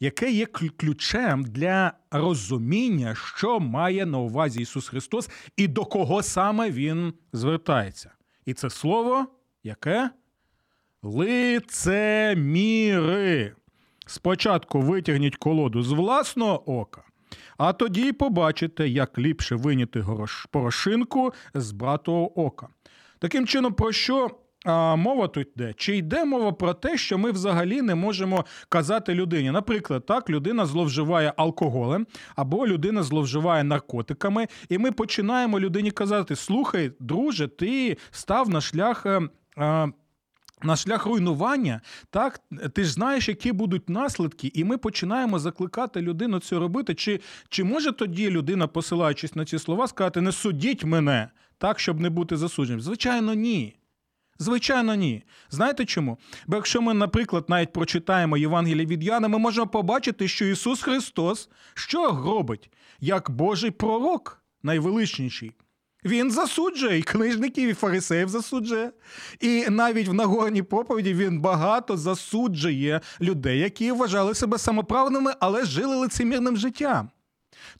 яке 0.00 0.30
є 0.30 0.46
ключем 0.76 1.44
для 1.44 1.92
розуміння, 2.10 3.14
що 3.14 3.60
має 3.60 4.06
на 4.06 4.18
увазі 4.18 4.60
Ісус 4.60 4.88
Христос 4.88 5.30
і 5.56 5.68
до 5.68 5.84
кого 5.84 6.22
саме 6.22 6.70
Він 6.70 7.12
звертається. 7.32 8.10
І 8.46 8.54
це 8.54 8.70
слово 8.70 9.26
яке? 9.62 10.10
Лицеміри. 11.02 12.32
Спочатку 14.06 14.80
витягніть 14.80 15.36
колоду 15.36 15.82
з 15.82 15.92
власного 15.92 16.80
ока, 16.80 17.02
а 17.58 17.72
тоді 17.72 18.12
побачите, 18.12 18.88
як 18.88 19.18
ліпше 19.18 19.56
виняти 19.56 20.04
порошинку 20.50 21.32
з 21.54 21.72
братого 21.72 22.46
ока. 22.46 22.68
Таким 23.18 23.46
чином, 23.46 23.72
про 23.72 23.92
що 23.92 24.30
а, 24.64 24.96
мова 24.96 25.28
тут 25.28 25.48
йде? 25.56 25.74
Чи 25.76 25.96
йде 25.96 26.24
мова 26.24 26.52
про 26.52 26.74
те, 26.74 26.96
що 26.96 27.18
ми 27.18 27.30
взагалі 27.30 27.82
не 27.82 27.94
можемо 27.94 28.44
казати 28.68 29.14
людині? 29.14 29.50
Наприклад, 29.50 30.06
так, 30.06 30.30
людина 30.30 30.66
зловживає 30.66 31.32
алкоголем 31.36 32.06
або 32.36 32.66
людина 32.66 33.02
зловживає 33.02 33.64
наркотиками, 33.64 34.46
і 34.68 34.78
ми 34.78 34.92
починаємо 34.92 35.60
людині 35.60 35.90
казати: 35.90 36.36
Слухай, 36.36 36.92
друже, 37.00 37.48
ти 37.48 37.96
став 38.10 38.48
на 38.48 38.60
шлях. 38.60 39.06
А, 39.06 39.20
е, 39.58 39.92
на 40.62 40.76
шлях 40.76 41.06
руйнування, 41.06 41.80
так 42.10 42.40
ти 42.72 42.84
ж 42.84 42.92
знаєш, 42.92 43.28
які 43.28 43.52
будуть 43.52 43.88
наслідки, 43.88 44.50
і 44.54 44.64
ми 44.64 44.78
починаємо 44.78 45.38
закликати 45.38 46.00
людину 46.00 46.40
це 46.40 46.58
робити. 46.58 46.94
Чи 46.94 47.20
чи 47.48 47.64
може 47.64 47.92
тоді 47.92 48.30
людина, 48.30 48.66
посилаючись 48.66 49.34
на 49.34 49.44
ці 49.44 49.58
слова, 49.58 49.88
сказати 49.88 50.20
не 50.20 50.32
судіть 50.32 50.84
мене 50.84 51.28
так, 51.58 51.80
щоб 51.80 52.00
не 52.00 52.10
бути 52.10 52.36
засудженим? 52.36 52.80
Звичайно, 52.80 53.34
ні. 53.34 53.74
Звичайно, 54.38 54.94
ні. 54.94 55.22
Знаєте 55.50 55.84
чому? 55.84 56.18
Бо 56.46 56.56
якщо 56.56 56.82
ми, 56.82 56.94
наприклад, 56.94 57.44
навіть 57.48 57.72
прочитаємо 57.72 58.36
Євангеліє 58.36 58.86
від 58.86 59.02
Яна, 59.02 59.28
ми 59.28 59.38
можемо 59.38 59.66
побачити, 59.66 60.28
що 60.28 60.44
Ісус 60.44 60.82
Христос 60.82 61.48
що 61.74 62.06
робить 62.06 62.70
як 63.00 63.30
Божий 63.30 63.70
пророк 63.70 64.42
найвеличніший. 64.62 65.52
Він 66.04 66.30
засуджує 66.30 66.98
і 66.98 67.02
книжників, 67.02 67.68
і 67.68 67.74
фарисеїв 67.74 68.28
засуджує. 68.28 68.90
І 69.40 69.64
навіть 69.70 70.08
в 70.08 70.12
Нагорній 70.12 70.62
проповіді 70.62 71.14
він 71.14 71.40
багато 71.40 71.96
засуджує 71.96 73.00
людей, 73.20 73.58
які 73.58 73.92
вважали 73.92 74.34
себе 74.34 74.58
самоправними, 74.58 75.32
але 75.40 75.64
жили 75.64 75.96
лицемірним 75.96 76.56
життям. 76.56 77.10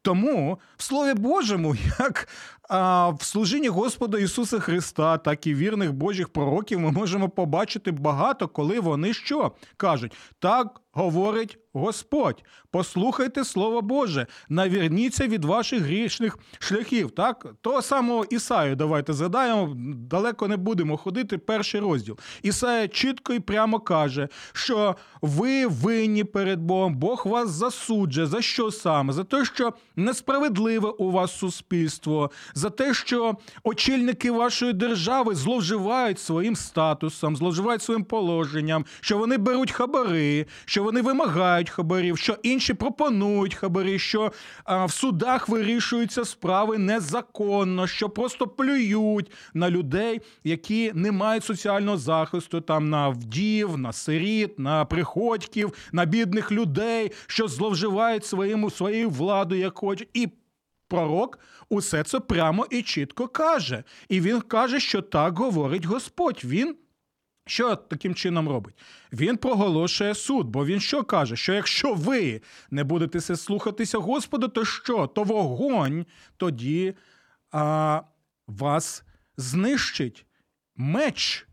Тому 0.03 0.59
в 0.77 0.83
Слові 0.83 1.15
Божому, 1.15 1.77
як 1.99 2.29
а, 2.69 3.09
в 3.09 3.23
служінні 3.23 3.69
Господа 3.69 4.19
Ісуса 4.19 4.61
Христа, 4.61 5.19
так 5.19 5.47
і 5.47 5.55
вірних 5.55 5.93
Божих 5.93 6.29
пророків, 6.29 6.81
ми 6.81 6.91
можемо 6.91 7.29
побачити 7.29 7.91
багато, 7.91 8.49
коли 8.49 8.81
вони 8.81 9.15
що 9.15 9.53
кажуть: 9.77 10.13
так 10.39 10.81
говорить 10.99 11.59
Господь. 11.73 12.45
Послухайте 12.71 13.45
Слово 13.45 13.83
Боже, 13.83 14.26
навірніться 14.49 15.26
від 15.26 15.45
ваших 15.45 15.83
грішних 15.83 16.38
шляхів. 16.59 17.11
Так, 17.11 17.47
того 17.61 17.83
самого 17.83 18.25
Ісаю, 18.25 18.76
давайте 18.76 19.12
згадаємо, 19.12 19.75
далеко 20.11 20.49
не 20.49 20.57
будемо 20.57 20.97
ходити. 20.97 21.38
Перший 21.38 21.81
розділ. 21.81 22.19
Ісая 22.43 22.88
чітко 22.88 23.33
і 23.33 23.40
прямо 23.40 23.81
каже, 23.81 24.28
що 24.52 24.97
ви 25.23 25.67
винні 25.67 26.25
перед 26.25 26.61
Богом, 26.61 26.97
Бог 26.97 27.23
вас 27.26 27.50
засуджує. 27.50 28.26
За 28.26 28.43
що 28.43 28.71
саме? 28.71 29.12
За 29.12 29.25
те, 29.25 29.45
що 29.45 29.73
несправедливе 29.97 30.88
у 30.88 31.11
вас 31.11 31.38
суспільство, 31.38 32.31
за 32.55 32.71
те, 32.71 32.95
що 32.95 33.37
очільники 33.64 34.31
вашої 34.31 34.73
держави 34.73 35.35
зловживають 35.35 36.21
своїм 36.21 36.57
статусом, 36.57 37.37
зловживають 37.37 37.83
своїм 37.83 38.05
положенням, 38.05 38.85
що 39.00 39.19
вони 39.19 39.37
беруть 39.37 39.73
хабари, 39.73 40.47
що 40.64 40.88
вони 40.88 41.02
вимагають 41.02 41.71
хабарів, 41.71 42.18
що 42.18 42.37
інші 42.42 42.75
пропонують 42.75 43.54
хабарі, 43.54 43.99
що 43.99 44.33
а, 44.64 44.85
в 44.85 44.92
судах 44.92 45.49
вирішуються 45.49 46.25
справи 46.25 46.78
незаконно, 46.78 47.87
що 47.87 48.09
просто 48.09 48.47
плюють 48.47 49.30
на 49.54 49.71
людей, 49.71 50.21
які 50.45 50.92
не 50.95 51.12
мають 51.12 51.45
соціального 51.45 51.97
захисту, 51.97 52.61
там 52.61 52.90
на 52.90 53.09
вдів, 53.09 53.78
на 53.78 53.92
сиріт, 53.92 54.59
на 54.59 54.85
приходьків, 54.85 55.73
на 55.92 56.04
бідних 56.04 56.52
людей, 56.52 57.12
що 57.26 57.49
зловживають 57.49 58.25
своїм, 58.25 58.71
своєю 58.71 59.11
владою, 59.11 59.61
як 59.61 59.78
хочуть. 59.78 60.09
І 60.14 60.28
пророк 60.88 61.38
усе 61.68 62.02
це 62.02 62.21
прямо 62.21 62.66
і 62.71 62.83
чітко 62.83 63.28
каже. 63.28 63.85
І 64.09 64.21
він 64.21 64.40
каже, 64.40 64.80
що 64.80 65.02
так 65.02 65.38
говорить 65.38 65.85
Господь. 65.85 66.40
Він. 66.45 66.76
Що 67.49 67.76
таким 67.76 68.14
чином 68.14 68.49
робить? 68.49 68.75
Він 69.12 69.37
проголошує 69.37 70.14
суд, 70.14 70.49
бо 70.49 70.67
він 70.67 70.81
що 70.81 71.05
каже? 71.05 71.37
Що 71.37 71.52
якщо 71.52 71.95
ви 71.95 72.43
не 72.71 72.85
будете 72.85 73.21
слухатися 73.21 73.99
Господа, 73.99 74.49
то 74.49 74.64
що? 74.64 75.07
То 75.07 75.23
вогонь 75.23 76.07
тоді 76.37 76.95
а, 77.50 78.02
вас 78.47 79.05
знищить, 79.37 80.26
меч 80.76 81.47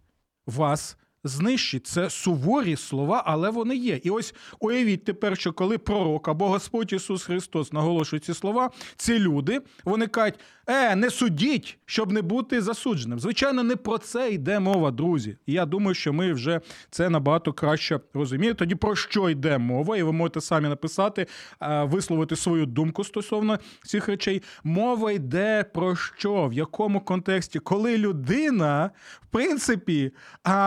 вас 0.45 0.97
знищить. 1.25 1.87
Це 1.87 2.09
суворі 2.09 2.75
слова, 2.75 3.23
але 3.25 3.49
вони 3.49 3.75
є. 3.75 3.99
І 4.03 4.09
ось 4.09 4.33
уявіть 4.59 5.03
тепер, 5.03 5.37
що 5.37 5.53
коли 5.53 5.77
пророк 5.77 6.27
або 6.27 6.47
Господь 6.47 6.93
Ісус 6.93 7.23
Христос 7.23 7.73
наголошує 7.73 8.19
ці 8.19 8.33
слова, 8.33 8.69
ці 8.95 9.19
люди 9.19 9.61
вони 9.85 10.07
кажуть, 10.07 10.39
е, 10.67 10.95
не 10.95 11.09
судіть, 11.09 11.77
щоб 11.85 12.11
не 12.11 12.21
бути 12.21 12.61
засудженим. 12.61 13.19
Звичайно, 13.19 13.63
не 13.63 13.75
про 13.75 13.97
це 13.97 14.29
йде 14.29 14.59
мова, 14.59 14.91
друзі. 14.91 15.37
І 15.45 15.53
я 15.53 15.65
думаю, 15.65 15.95
що 15.95 16.13
ми 16.13 16.33
вже 16.33 16.61
це 16.89 17.09
набагато 17.09 17.53
краще 17.53 17.99
розуміємо. 18.13 18.55
Тоді 18.55 18.75
про 18.75 18.95
що 18.95 19.29
йде 19.29 19.57
мова, 19.57 19.97
і 19.97 20.03
ви 20.03 20.11
можете 20.11 20.41
самі 20.41 20.67
написати, 20.67 21.27
висловити 21.61 22.35
свою 22.35 22.65
думку 22.65 23.03
стосовно 23.03 23.59
цих 23.83 24.07
речей. 24.07 24.41
Мова 24.63 25.11
йде 25.11 25.65
про 25.73 25.95
що, 25.95 26.47
в 26.47 26.53
якому 26.53 27.01
контексті, 27.01 27.59
коли 27.59 27.97
людина, 27.97 28.91
в 29.21 29.25
принципі, 29.31 30.11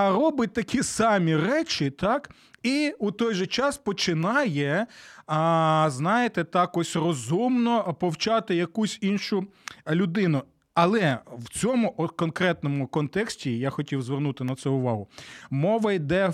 робить 0.08 0.47
такі 0.48 0.82
самі 0.82 1.36
речі, 1.36 1.90
так. 1.90 2.30
І 2.62 2.94
у 2.98 3.10
той 3.10 3.34
же 3.34 3.46
час 3.46 3.78
починає, 3.78 4.86
а, 5.26 5.88
знаєте, 5.90 6.44
так 6.44 6.76
ось 6.76 6.96
розумно 6.96 7.96
повчати 8.00 8.54
якусь 8.54 8.98
іншу 9.00 9.46
людину. 9.90 10.42
Але 10.74 11.18
в 11.38 11.48
цьому 11.48 11.92
конкретному 11.92 12.86
контексті 12.86 13.58
я 13.58 13.70
хотів 13.70 14.02
звернути 14.02 14.44
на 14.44 14.54
це 14.54 14.68
увагу. 14.68 15.08
Мова 15.50 15.92
йде 15.92 16.32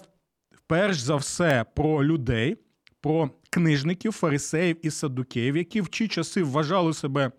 перш 0.66 0.98
за 0.98 1.16
все 1.16 1.64
про 1.74 2.04
людей, 2.04 2.56
про 3.00 3.30
книжників, 3.50 4.12
фарисеїв 4.12 4.86
і 4.86 4.90
садукеїв, 4.90 5.56
які 5.56 5.80
в 5.80 5.88
ті 5.88 6.08
часи 6.08 6.42
вважали 6.42 6.94
себе 6.94 7.30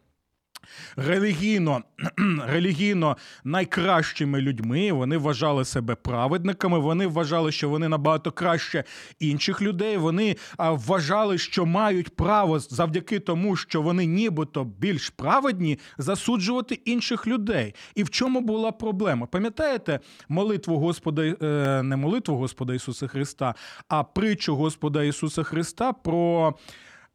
релігійно 0.95 1.83
релігійно 2.47 3.17
найкращими 3.43 4.41
людьми. 4.41 4.91
Вони 4.91 5.17
вважали 5.17 5.65
себе 5.65 5.95
праведниками. 5.95 6.79
Вони 6.79 7.07
вважали, 7.07 7.51
що 7.51 7.69
вони 7.69 7.87
набагато 7.87 8.31
краще 8.31 8.83
інших 9.19 9.61
людей. 9.61 9.97
Вони 9.97 10.35
вважали, 10.57 11.37
що 11.37 11.65
мають 11.65 12.15
право 12.15 12.59
завдяки 12.59 13.19
тому, 13.19 13.55
що 13.55 13.81
вони 13.81 14.05
нібито 14.05 14.63
більш 14.63 15.09
праведні, 15.09 15.79
засуджувати 15.97 16.75
інших 16.85 17.27
людей. 17.27 17.75
І 17.95 18.03
в 18.03 18.09
чому 18.09 18.41
була 18.41 18.71
проблема? 18.71 19.25
Пам'ятаєте 19.25 19.99
молитву 20.29 20.77
Господа, 20.77 21.21
е, 21.21 21.35
не 21.83 21.95
молитву 21.95 22.37
Господа 22.37 22.73
Ісуса 22.73 23.07
Христа, 23.07 23.55
а 23.87 24.03
притчу 24.03 24.55
Господа 24.55 25.03
Ісуса 25.03 25.43
Христа 25.43 25.93
про 25.93 26.53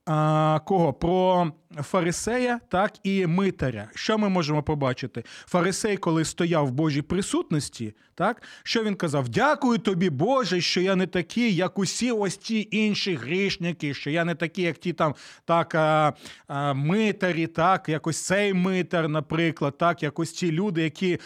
а, 0.07 0.61
Кого? 0.65 0.93
Про 0.93 1.53
фарисея, 1.83 2.61
так 2.69 2.93
і 3.03 3.27
митаря. 3.27 3.91
Що 3.95 4.19
ми 4.19 4.29
можемо 4.29 4.63
побачити? 4.63 5.25
Фарисей, 5.27 5.97
коли 5.97 6.25
стояв 6.25 6.67
в 6.67 6.71
Божій 6.71 7.03
присутності, 7.03 7.95
так 8.15 8.43
що 8.63 8.85
він 8.85 8.95
казав: 8.95 9.29
Дякую 9.29 9.79
тобі, 9.79 10.11
Боже, 10.11 10.61
що 10.61 10.81
я 10.81 10.97
не 10.97 11.07
такий, 11.07 11.55
як 11.55 11.79
усі 11.79 12.13
ось 12.13 12.37
ті 12.37 12.69
інші 12.71 13.15
грішники, 13.15 13.95
що 13.95 14.11
я 14.11 14.25
не 14.25 14.35
такий, 14.35 14.65
як 14.65 14.79
ті 14.79 14.93
там 14.93 15.15
так 15.45 15.75
а, 15.75 16.13
а, 16.47 16.75
митарі, 16.75 17.47
так, 17.47 17.89
якось 17.89 18.25
цей 18.25 18.55
митар, 18.55 19.09
наприклад, 19.09 19.79
так, 19.79 20.03
якось 20.03 20.33
ті 20.33 20.53
люди, 20.53 20.83
які. 20.83 21.19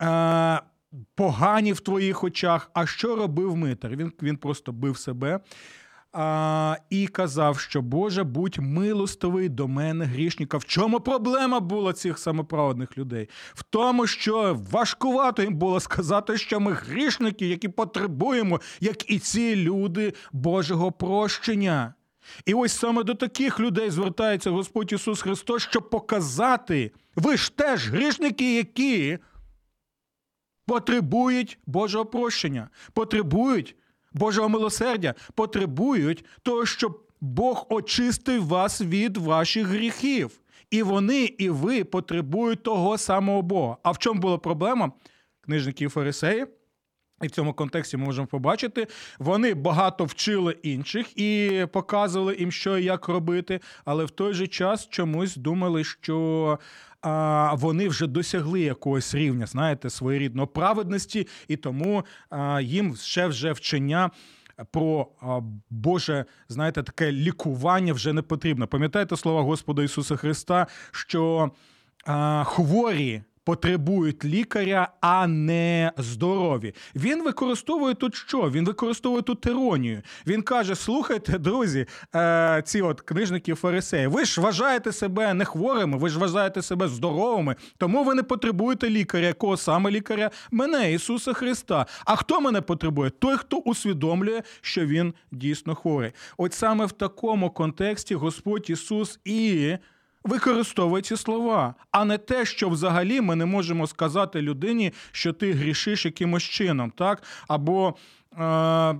А, 0.00 0.60
Погані 1.14 1.72
в 1.72 1.80
твоїх 1.80 2.24
очах. 2.24 2.70
А 2.74 2.86
що 2.86 3.16
робив 3.16 3.56
митар? 3.56 3.96
Він 3.96 4.12
він 4.22 4.36
просто 4.36 4.72
бив 4.72 4.98
себе 4.98 5.40
а, 6.18 6.76
і 6.90 7.06
казав, 7.06 7.58
що 7.58 7.82
Боже, 7.82 8.24
будь 8.24 8.58
милостивий 8.58 9.48
до 9.48 9.68
мене 9.68 10.04
грішника. 10.04 10.58
В 10.58 10.64
чому 10.64 11.00
проблема 11.00 11.60
була 11.60 11.92
цих 11.92 12.18
самоправедних 12.18 12.98
людей? 12.98 13.28
В 13.54 13.62
тому, 13.62 14.06
що 14.06 14.60
важкувато 14.70 15.42
їм 15.42 15.54
було 15.54 15.80
сказати, 15.80 16.38
що 16.38 16.60
ми 16.60 16.72
грішники, 16.72 17.46
які 17.46 17.68
потребуємо, 17.68 18.60
як 18.80 19.10
і 19.10 19.18
ці 19.18 19.56
люди 19.56 20.12
Божого 20.32 20.92
прощення. 20.92 21.94
І 22.46 22.54
ось 22.54 22.72
саме 22.72 23.02
до 23.02 23.14
таких 23.14 23.60
людей 23.60 23.90
звертається 23.90 24.50
Господь 24.50 24.92
Ісус 24.92 25.22
Христос, 25.22 25.62
щоб 25.62 25.90
показати, 25.90 26.92
ви 27.16 27.36
ж 27.36 27.56
теж 27.56 27.90
грішники, 27.90 28.56
які 28.56 29.18
потребують 30.66 31.58
Божого 31.66 32.06
прощення, 32.06 32.68
потребують 32.92 33.76
Божого 34.16 34.48
милосердя 34.48 35.14
потребують 35.34 36.24
того, 36.42 36.66
щоб 36.66 37.02
Бог 37.20 37.66
очистив 37.68 38.46
вас 38.46 38.80
від 38.80 39.16
ваших 39.16 39.66
гріхів. 39.66 40.30
І 40.70 40.82
вони, 40.82 41.24
і 41.24 41.50
ви 41.50 41.84
потребують 41.84 42.62
того 42.62 42.98
самого 42.98 43.42
Бога. 43.42 43.76
А 43.82 43.90
в 43.90 43.98
чому 43.98 44.20
була 44.20 44.38
проблема? 44.38 44.92
Книжники 45.40 45.84
і 45.84 45.88
фарисеї. 45.88 46.46
І 47.22 47.26
в 47.26 47.30
цьому 47.30 47.54
контексті 47.54 47.96
ми 47.96 48.04
можемо 48.04 48.26
побачити, 48.26 48.86
вони 49.18 49.54
багато 49.54 50.04
вчили 50.04 50.56
інших 50.62 51.18
і 51.18 51.66
показували 51.72 52.36
їм, 52.36 52.52
що 52.52 52.78
і 52.78 52.84
як 52.84 53.08
робити, 53.08 53.60
але 53.84 54.04
в 54.04 54.10
той 54.10 54.34
же 54.34 54.46
час 54.46 54.88
чомусь 54.88 55.36
думали, 55.36 55.84
що 55.84 56.58
а, 57.06 57.54
вони 57.54 57.88
вже 57.88 58.06
досягли 58.06 58.60
якогось 58.60 59.14
рівня, 59.14 59.46
знаєте, 59.46 59.90
своєрідної 59.90 60.48
праведності, 60.54 61.28
і 61.48 61.56
тому 61.56 62.04
а, 62.30 62.60
їм 62.60 62.96
ще 62.96 63.26
вже 63.26 63.52
вчення. 63.52 64.10
Про 64.70 65.06
Боже, 65.70 66.24
знаєте, 66.48 66.82
таке 66.82 67.12
лікування 67.12 67.92
вже 67.92 68.12
не 68.12 68.22
потрібно. 68.22 68.66
Пам'ятаєте 68.66 69.16
слова 69.16 69.42
Господа 69.42 69.82
Ісуса 69.82 70.16
Христа, 70.16 70.66
що 70.90 71.50
а, 72.06 72.44
хворі 72.44 73.22
потребують 73.46 74.24
лікаря, 74.24 74.88
а 75.00 75.26
не 75.26 75.92
здорові. 75.96 76.74
Він 76.94 77.24
використовує 77.24 77.94
тут 77.94 78.14
що? 78.14 78.50
Він 78.50 78.64
використовує 78.64 79.22
тут 79.22 79.46
іронію. 79.46 80.02
Він 80.26 80.42
каже: 80.42 80.74
слухайте, 80.74 81.38
друзі, 81.38 81.86
е, 82.14 82.62
ці 82.66 82.82
от 82.82 83.00
книжники 83.00 83.54
фарисеї, 83.54 84.06
ви 84.06 84.24
ж 84.24 84.40
вважаєте 84.40 84.92
себе 84.92 85.34
не 85.34 85.44
хворими, 85.44 85.98
ви 85.98 86.08
ж 86.08 86.18
вважаєте 86.18 86.62
себе 86.62 86.88
здоровими, 86.88 87.56
тому 87.78 88.04
ви 88.04 88.14
не 88.14 88.22
потребуєте 88.22 88.90
лікаря. 88.90 89.26
Якого 89.26 89.56
саме 89.56 89.90
лікаря? 89.90 90.30
Мене, 90.50 90.92
Ісуса 90.92 91.32
Христа. 91.32 91.86
А 92.04 92.16
хто 92.16 92.40
мене 92.40 92.60
потребує? 92.60 93.10
Той, 93.10 93.36
хто 93.36 93.56
усвідомлює, 93.56 94.42
що 94.60 94.86
він 94.86 95.14
дійсно 95.32 95.74
хворий. 95.74 96.12
От 96.36 96.54
саме 96.54 96.86
в 96.86 96.92
такому 96.92 97.50
контексті 97.50 98.14
Господь 98.14 98.70
Ісус 98.70 99.20
і 99.24 99.76
використовує 100.26 101.02
ці 101.02 101.16
слова, 101.16 101.74
а 101.90 102.04
не 102.04 102.18
те, 102.18 102.44
що 102.44 102.68
взагалі 102.68 103.20
ми 103.20 103.36
не 103.36 103.46
можемо 103.46 103.86
сказати 103.86 104.42
людині, 104.42 104.92
що 105.12 105.32
ти 105.32 105.52
грішиш 105.52 106.04
якимось 106.04 106.42
чином, 106.42 106.92
так? 106.96 107.22
Або. 107.48 107.94
Е- 108.38 108.94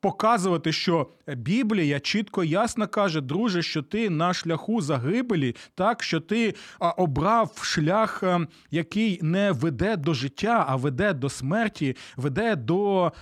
показувати, 0.00 0.72
що 0.72 1.06
Біблія 1.26 2.00
чітко 2.00 2.44
ясно 2.44 2.88
каже, 2.88 3.20
друже, 3.20 3.62
що 3.62 3.82
ти 3.82 4.10
на 4.10 4.34
шляху 4.34 4.80
загибелі, 4.80 5.56
так 5.74 6.02
що 6.02 6.20
ти 6.20 6.54
обрав 6.96 7.58
шлях, 7.62 8.22
е, 8.22 8.46
який 8.70 9.18
не 9.22 9.52
веде 9.52 9.96
до 9.96 10.14
життя, 10.14 10.64
а 10.68 10.76
веде 10.76 11.12
до 11.12 11.28
смерті, 11.28 11.96
веде 12.16 12.56
до 12.56 13.12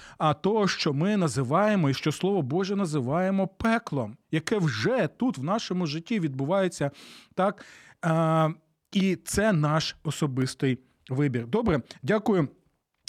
того, 0.41 0.69
що 0.69 0.93
ми 0.93 1.17
називаємо 1.17 1.91
і 1.91 1.95
що 1.95 2.12
слово 2.12 2.43
Боже 2.43 2.77
називаємо 2.77 3.47
пеклом, 3.47 4.17
яке 4.31 4.59
вже 4.59 5.09
тут 5.17 5.38
в 5.38 5.43
нашому 5.43 5.87
житті 5.87 6.21
відбувається 6.21 6.91
так. 7.35 7.64
І 8.93 9.17
це 9.17 9.53
наш 9.53 9.97
особистий 10.05 10.79
вибір. 11.09 11.47
Добре, 11.47 11.81
дякую 12.03 12.49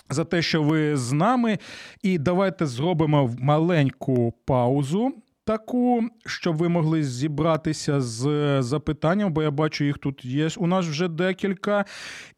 за 0.10 0.26
те, 0.26 0.42
що 0.42 0.64
ви 0.64 0.98
з 0.98 1.12
нами. 1.12 1.60
І 2.02 2.18
давайте 2.18 2.66
зробимо 2.66 3.36
маленьку 3.40 4.34
паузу. 4.46 5.14
Таку, 5.46 6.04
щоб 6.26 6.58
ви 6.58 6.70
могли 6.70 7.04
зібратися 7.04 8.02
з 8.02 8.62
запитанням, 8.62 9.34
бо 9.34 9.44
я 9.44 9.52
бачу, 9.52 9.84
їх 9.84 9.98
тут 9.98 10.26
є. 10.26 10.50
У 10.58 10.68
нас 10.68 10.86
вже 10.86 11.08
декілька. 11.08 11.86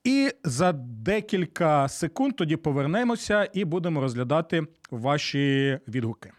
І 0.03 0.29
за 0.43 0.71
декілька 0.87 1.87
секунд 1.87 2.35
тоді 2.35 2.55
повернемося 2.55 3.49
і 3.53 3.65
будемо 3.65 4.01
розглядати 4.01 4.63
ваші 4.91 5.79
відгуки. 5.87 6.31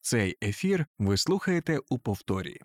Цей 0.00 0.36
ефір 0.42 0.86
ви 0.98 1.16
слухаєте 1.16 1.78
у 1.90 1.98
повторі. 1.98 2.56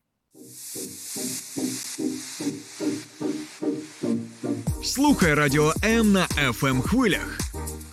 Слухай 4.83 5.33
радіо 5.33 5.73
М 5.83 6.11
на 6.11 6.27
fm 6.27 6.67
ем 6.67 6.81
хвилях. 6.81 7.42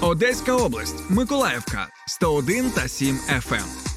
Одеська 0.00 0.56
область, 0.56 1.10
Миколаївка 1.10 1.86
101 2.06 2.70
та 2.70 2.88
7 2.88 3.16
FM. 3.16 3.94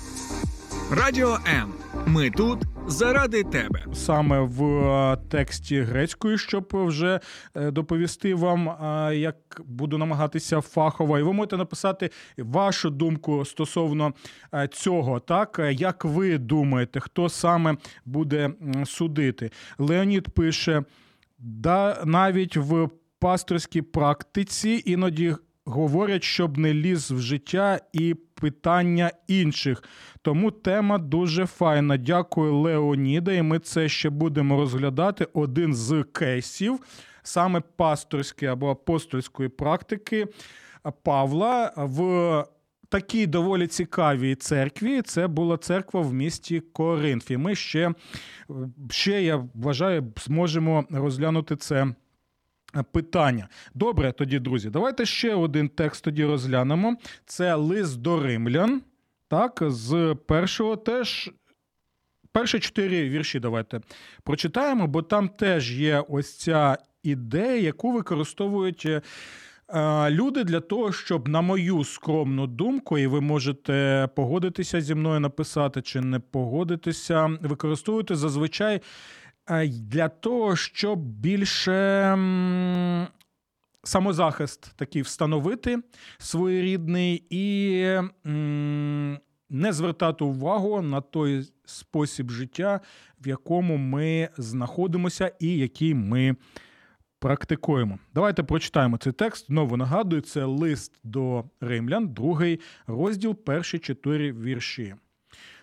Радіо 0.92 1.38
М. 1.48 1.74
Ми 2.06 2.30
тут 2.30 2.60
заради 2.88 3.44
тебе. 3.44 3.86
саме 3.94 4.40
в 4.40 4.64
е, 4.64 5.18
тексті 5.30 5.82
грецької, 5.82 6.38
щоб 6.38 6.70
вже 6.74 7.20
е, 7.56 7.72
доповісти 7.72 8.36
вам, 8.36 8.70
е, 8.70 9.16
як 9.16 9.36
буду 9.66 9.98
намагатися 9.98 10.62
фахово. 10.62 11.20
І 11.20 11.24
ви 11.24 11.34
можете 11.34 11.58
написати 11.58 12.10
вашу 12.38 12.90
думку 12.90 13.46
стосовно 13.46 14.14
цього. 14.72 15.20
Так, 15.20 15.60
як 15.72 16.06
ви 16.06 16.38
думаєте, 16.38 17.00
хто 17.00 17.30
саме 17.30 17.78
буде 18.06 18.50
судити? 18.86 19.52
Леонід 19.78 20.30
пише: 20.30 20.84
да, 21.40 22.02
навіть 22.06 22.58
в 22.58 22.90
пасторській 23.20 23.82
практиці 23.82 24.84
іноді. 24.86 25.36
Говорять, 25.70 26.24
щоб 26.24 26.58
не 26.58 26.74
ліз 26.74 27.12
в 27.12 27.20
життя 27.20 27.80
і 27.94 28.16
питання 28.34 29.12
інших. 29.28 29.84
Тому 30.22 30.52
тема 30.52 30.98
дуже 30.98 31.46
файна. 31.46 31.98
Дякую, 31.98 32.58
Леоніда. 32.58 33.32
І 33.34 33.42
ми 33.42 33.60
це 33.60 33.90
ще 33.90 34.10
будемо 34.10 34.58
розглядати. 34.58 35.28
Один 35.34 35.74
з 35.74 36.04
кейсів, 36.04 36.80
саме 37.24 37.62
пасторської 37.76 38.52
або 38.52 38.70
апостольської 38.70 39.50
практики 39.50 40.28
Павла 41.04 41.74
в 41.78 42.46
такій 42.90 43.28
доволі 43.28 43.68
цікавій 43.68 44.36
церкві. 44.36 45.02
Це 45.02 45.28
була 45.28 45.58
церква 45.58 46.02
в 46.02 46.14
місті 46.14 46.60
Коринфі. 46.60 47.38
Ми 47.38 47.56
ще, 47.56 47.94
ще 48.90 49.24
я 49.24 49.48
вважаю, 49.56 50.14
зможемо 50.18 50.86
розглянути 50.90 51.56
це. 51.56 51.88
Питання. 52.92 53.48
Добре, 53.74 54.12
тоді, 54.12 54.40
друзі, 54.40 54.70
давайте 54.70 55.06
ще 55.06 55.36
один 55.36 55.70
текст 55.70 56.04
тоді 56.04 56.26
розглянемо. 56.26 56.96
Це 57.26 57.56
лист 57.56 58.02
до 58.02 58.20
римлян. 58.20 58.82
Так, 59.28 59.64
з 59.68 60.16
першого 60.28 60.76
теж. 60.76 61.32
Перші 62.32 62.60
чотири 62.60 63.10
вірші 63.10 63.40
давайте 63.40 63.82
прочитаємо, 64.24 64.88
бо 64.88 65.02
там 65.02 65.30
теж 65.30 65.80
є 65.80 66.04
ось 66.10 66.38
ця 66.38 66.78
ідея, 67.04 67.62
яку 67.62 67.92
використовують 67.92 68.86
е, 68.86 69.02
люди 70.10 70.44
для 70.44 70.60
того, 70.60 70.92
щоб, 70.92 71.28
на 71.28 71.42
мою 71.42 71.84
скромну 71.84 72.48
думку, 72.48 72.98
і 72.98 73.08
ви 73.08 73.22
можете 73.22 74.08
погодитися 74.16 74.82
зі 74.82 74.96
мною 74.96 75.20
написати 75.20 75.82
чи 75.82 76.02
не 76.02 76.20
погодитися, 76.20 77.38
використовуєте 77.42 78.16
зазвичай 78.16 78.76
е, 78.76 78.82
для 79.70 80.10
того, 80.10 80.56
щоб 80.56 81.00
більше 81.00 82.12
самозахист 83.84 84.76
такий 84.76 85.02
встановити 85.02 85.80
своєрідний 86.18 87.24
і 87.30 87.84
не 89.50 89.74
звертати 89.74 90.24
увагу 90.24 90.82
на 90.82 91.02
той 91.02 91.46
спосіб 91.66 92.32
життя, 92.32 92.80
в 93.26 93.28
якому 93.28 93.78
ми 93.78 94.30
знаходимося 94.38 95.32
і 95.40 95.58
який 95.58 95.94
ми 95.94 96.36
практикуємо. 97.20 98.00
Давайте 98.14 98.44
прочитаємо 98.44 98.98
цей 98.98 99.14
текст. 99.14 99.48
Знову 99.48 99.78
нагадую, 99.78 100.22
це 100.22 100.44
лист 100.46 101.00
до 101.04 101.44
римлян, 101.62 102.08
другий 102.08 102.60
розділ, 102.88 103.36
перші 103.36 103.80
чотири 103.80 104.34
вірші. 104.34 104.96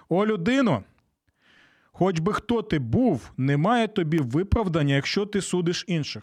О, 0.08 0.26
людино! 0.26 0.82
Хоч 1.96 2.18
би 2.18 2.32
хто 2.32 2.62
ти 2.62 2.78
був, 2.78 3.30
немає 3.36 3.88
тобі 3.88 4.18
виправдання, 4.18 4.94
якщо 4.94 5.26
ти 5.26 5.40
судиш 5.40 5.84
інших. 5.88 6.22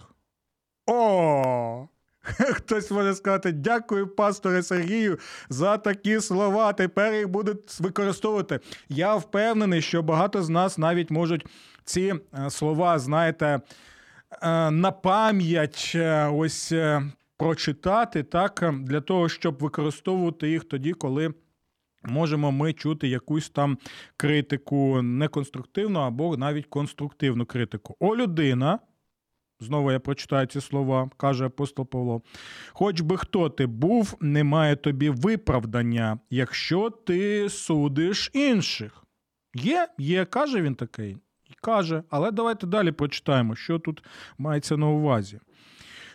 О! 0.87 1.87
Хтось 2.53 2.91
може 2.91 3.15
сказати, 3.15 3.51
дякую, 3.51 4.07
пасторе 4.07 4.63
Сергію, 4.63 5.19
за 5.49 5.77
такі 5.77 6.19
слова. 6.19 6.73
Тепер 6.73 7.13
їх 7.13 7.29
будуть 7.29 7.79
використовувати. 7.79 8.59
Я 8.89 9.15
впевнений, 9.15 9.81
що 9.81 10.03
багато 10.03 10.43
з 10.43 10.49
нас 10.49 10.77
навіть 10.77 11.11
можуть 11.11 11.45
ці 11.83 12.13
е, 12.33 12.49
слова, 12.49 12.99
знаєте, 12.99 13.59
е, 14.41 14.71
на 14.71 14.91
пам'ять 14.91 15.91
е, 15.95 16.27
ось 16.27 16.73
прочитати, 17.37 18.23
так, 18.23 18.73
для 18.81 19.01
того, 19.01 19.29
щоб 19.29 19.57
використовувати 19.59 20.49
їх 20.49 20.63
тоді, 20.63 20.93
коли. 20.93 21.33
Можемо 22.03 22.51
ми 22.51 22.73
чути 22.73 23.07
якусь 23.07 23.49
там 23.49 23.77
критику 24.17 25.01
неконструктивну 25.01 25.99
або 25.99 26.37
навіть 26.37 26.65
конструктивну 26.65 27.45
критику. 27.45 27.95
О, 27.99 28.15
людина, 28.15 28.79
знову 29.59 29.91
я 29.91 29.99
прочитаю 29.99 30.47
ці 30.47 30.61
слова, 30.61 31.09
каже 31.17 31.45
апостол 31.45 31.85
Павло. 31.85 32.21
Хоч 32.69 33.01
би 33.01 33.17
хто 33.17 33.49
ти 33.49 33.65
був, 33.65 34.17
немає 34.19 34.75
тобі 34.75 35.09
виправдання, 35.09 36.19
якщо 36.29 36.89
ти 36.89 37.49
судиш 37.49 38.31
інших. 38.33 39.03
Є, 39.55 39.87
є, 39.97 40.25
каже 40.25 40.61
він 40.61 40.75
такий. 40.75 41.17
Каже, 41.61 42.03
але 42.09 42.31
давайте 42.31 42.67
далі 42.67 42.91
прочитаємо, 42.91 43.55
що 43.55 43.79
тут 43.79 44.03
мається 44.37 44.77
на 44.77 44.87
увазі. 44.87 45.39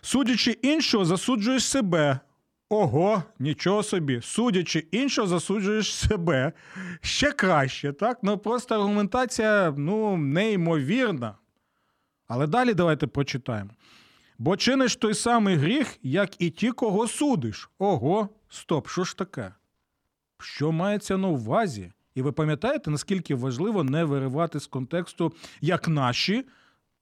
Судячи 0.01 0.51
іншого, 0.51 1.05
засуджуєш 1.05 1.65
себе. 1.65 2.21
Ого, 2.69 3.23
нічого 3.39 3.83
собі. 3.83 4.21
Судячи 4.23 4.79
іншого, 4.79 5.29
засуджуєш 5.29 5.95
себе. 5.95 6.53
Ще 7.01 7.33
краще, 7.33 7.93
так? 7.93 8.19
Ну 8.23 8.39
просто 8.39 8.75
аргументація 8.75 9.75
ну, 9.77 10.17
неймовірна. 10.17 11.35
Але 12.29 12.47
далі 12.47 12.75
давайте 12.75 13.07
прочитаємо. 13.07 13.71
Бо 14.39 14.57
чиниш 14.57 14.97
той 14.97 15.15
самий 15.15 15.57
гріх, 15.57 15.99
як 16.03 16.41
і 16.41 16.51
ті, 16.51 16.71
кого 16.71 17.09
судиш. 17.09 17.71
Ого, 17.79 18.29
стоп, 18.49 18.89
що 18.89 19.05
ж 19.05 19.17
таке? 19.17 19.53
Що 20.39 20.73
мається 20.73 21.17
на 21.17 21.29
увазі? 21.29 21.93
І 22.15 22.23
ви 22.23 22.33
пам'ятаєте, 22.33 22.91
наскільки 22.91 23.35
важливо 23.35 23.85
не 23.85 24.05
виривати 24.05 24.61
з 24.61 24.67
контексту 24.67 25.33
як 25.61 25.89
наші 25.89 26.45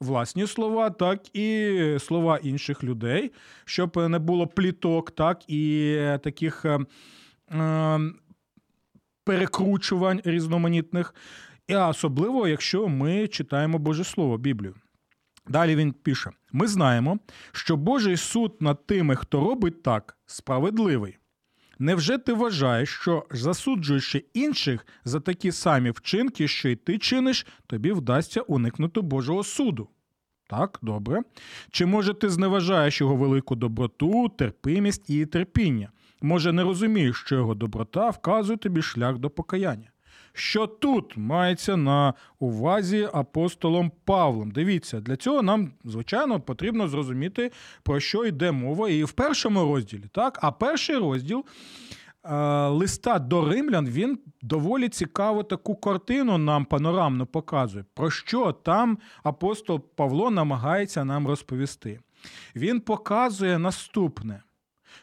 власні 0.00 0.46
слова, 0.46 0.90
так 0.90 1.36
і 1.36 1.96
слова 1.98 2.38
інших 2.42 2.84
людей, 2.84 3.32
щоб 3.64 3.96
не 3.96 4.18
було 4.18 4.46
пліток, 4.46 5.10
так 5.10 5.50
і 5.50 5.96
таких 6.22 6.64
е, 6.64 6.78
е, 7.50 8.00
перекручувань 9.24 10.20
різноманітних, 10.24 11.14
і 11.68 11.76
особливо, 11.76 12.48
якщо 12.48 12.88
ми 12.88 13.28
читаємо 13.28 13.78
Боже 13.78 14.04
Слово, 14.04 14.38
Біблію. 14.38 14.74
Далі 15.48 15.76
він 15.76 15.92
пише: 15.92 16.30
ми 16.52 16.66
знаємо, 16.66 17.18
що 17.52 17.76
Божий 17.76 18.16
суд 18.16 18.56
над 18.60 18.86
тими, 18.86 19.16
хто 19.16 19.40
робить 19.40 19.82
так, 19.82 20.16
справедливий. 20.26 21.16
Невже 21.78 22.18
ти 22.18 22.32
вважаєш, 22.32 22.88
що 22.88 23.26
засуджуючи 23.30 24.24
інших 24.34 24.86
за 25.04 25.20
такі 25.20 25.52
самі 25.52 25.90
вчинки, 25.90 26.48
що 26.48 26.68
й 26.68 26.76
ти 26.76 26.98
чиниш, 26.98 27.46
тобі 27.66 27.92
вдасться 27.92 28.40
уникнути 28.40 29.00
Божого 29.00 29.44
суду? 29.44 29.88
Так, 30.46 30.78
добре. 30.82 31.22
Чи 31.70 31.86
може 31.86 32.14
ти 32.14 32.28
зневажаєш 32.28 33.00
його 33.00 33.16
велику 33.16 33.56
доброту, 33.56 34.28
терпимість 34.28 35.10
і 35.10 35.26
терпіння? 35.26 35.90
Може, 36.22 36.52
не 36.52 36.62
розумієш, 36.62 37.16
що 37.16 37.34
його 37.34 37.54
доброта 37.54 38.10
вказує 38.10 38.58
тобі 38.58 38.82
шлях 38.82 39.18
до 39.18 39.30
покаяння? 39.30 39.93
Що 40.36 40.66
тут 40.66 41.16
мається 41.16 41.76
на 41.76 42.14
увазі 42.38 43.08
апостолом 43.12 43.92
Павлом? 44.04 44.50
Дивіться, 44.50 45.00
для 45.00 45.16
цього 45.16 45.42
нам, 45.42 45.72
звичайно, 45.84 46.40
потрібно 46.40 46.88
зрозуміти, 46.88 47.50
про 47.82 48.00
що 48.00 48.24
йде 48.24 48.52
мова 48.52 48.88
і 48.88 49.04
в 49.04 49.12
першому 49.12 49.60
розділі. 49.60 50.04
Так? 50.12 50.38
А 50.42 50.52
перший 50.52 50.96
розділ 50.96 51.44
е, 52.24 52.34
листа 52.68 53.18
до 53.18 53.48
римлян 53.48 53.86
він 53.88 54.18
доволі 54.42 54.88
цікаву 54.88 55.42
таку 55.42 55.76
картину 55.76 56.38
нам 56.38 56.64
панорамно 56.64 57.26
показує, 57.26 57.84
про 57.94 58.10
що 58.10 58.52
там 58.52 58.98
апостол 59.22 59.80
Павло 59.96 60.30
намагається 60.30 61.04
нам 61.04 61.26
розповісти. 61.26 62.00
Він 62.56 62.80
показує 62.80 63.58
наступне, 63.58 64.42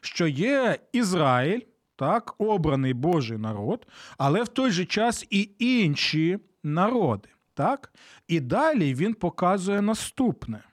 що 0.02 0.28
є 0.28 0.80
Ізраїль 0.94 1.62
так, 2.02 2.36
обраний 2.38 2.94
Божий 2.94 3.38
народ, 3.38 3.88
але 4.18 4.44
в 4.44 4.48
той 4.48 4.72
же 4.72 4.86
час 4.86 5.28
і 5.30 5.50
інші 5.60 6.40
народи. 6.64 7.30
Так? 7.54 7.94
І 8.28 8.40
далі 8.40 8.94
він 8.94 9.14
показує 9.14 9.82
наступне. 9.82 10.64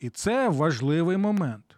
І 0.00 0.10
це 0.10 0.48
важливий 0.48 1.16
момент. 1.16 1.76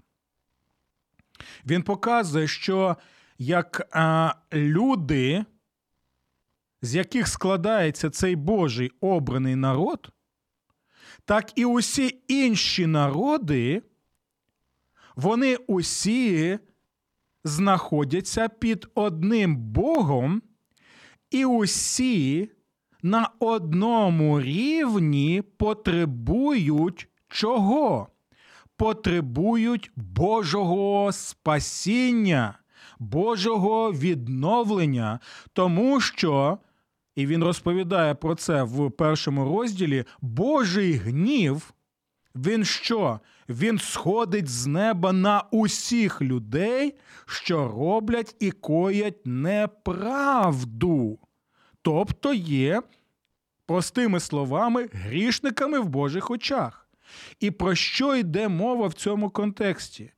Він 1.66 1.82
показує, 1.82 2.48
що 2.48 2.96
як 3.38 3.88
а, 3.90 4.34
люди, 4.52 5.44
з 6.82 6.94
яких 6.94 7.28
складається 7.28 8.10
цей 8.10 8.36
Божий 8.36 8.90
обраний 9.00 9.56
народ, 9.56 10.12
так 11.24 11.58
і 11.58 11.64
усі 11.64 12.22
інші 12.28 12.86
народи, 12.86 13.82
вони 15.16 15.56
усі 15.56 16.58
знаходяться 17.44 18.48
під 18.48 18.86
одним 18.94 19.56
Богом, 19.56 20.42
і 21.30 21.44
усі 21.44 22.50
на 23.02 23.30
одному 23.38 24.40
рівні 24.40 25.42
потребують 25.56 27.08
чого? 27.28 28.08
потребують 28.82 29.90
Божого 29.96 31.12
спасіння, 31.12 32.58
Божого 32.98 33.92
відновлення, 33.92 35.20
тому 35.52 36.00
що, 36.00 36.58
і 37.16 37.26
він 37.26 37.44
розповідає 37.44 38.14
про 38.14 38.34
це 38.34 38.62
в 38.62 38.90
першому 38.90 39.44
розділі, 39.44 40.04
Божий 40.20 40.92
гнів. 40.92 41.74
Він 42.34 42.64
що? 42.64 43.20
Він 43.48 43.78
сходить 43.78 44.48
з 44.48 44.66
неба 44.66 45.12
на 45.12 45.44
усіх 45.50 46.22
людей, 46.22 46.94
що 47.26 47.68
роблять 47.68 48.36
і 48.40 48.50
коять 48.50 49.26
неправду. 49.26 51.18
Тобто 51.82 52.34
є, 52.34 52.82
простими 53.66 54.20
словами, 54.20 54.88
грішниками 54.92 55.78
в 55.80 55.88
Божих 55.88 56.30
очах. 56.30 56.88
І 57.40 57.50
про 57.50 57.74
що 57.74 58.16
йде 58.16 58.48
мова 58.48 58.86
в 58.86 58.94
цьому 58.94 59.30
контексті? 59.30 60.12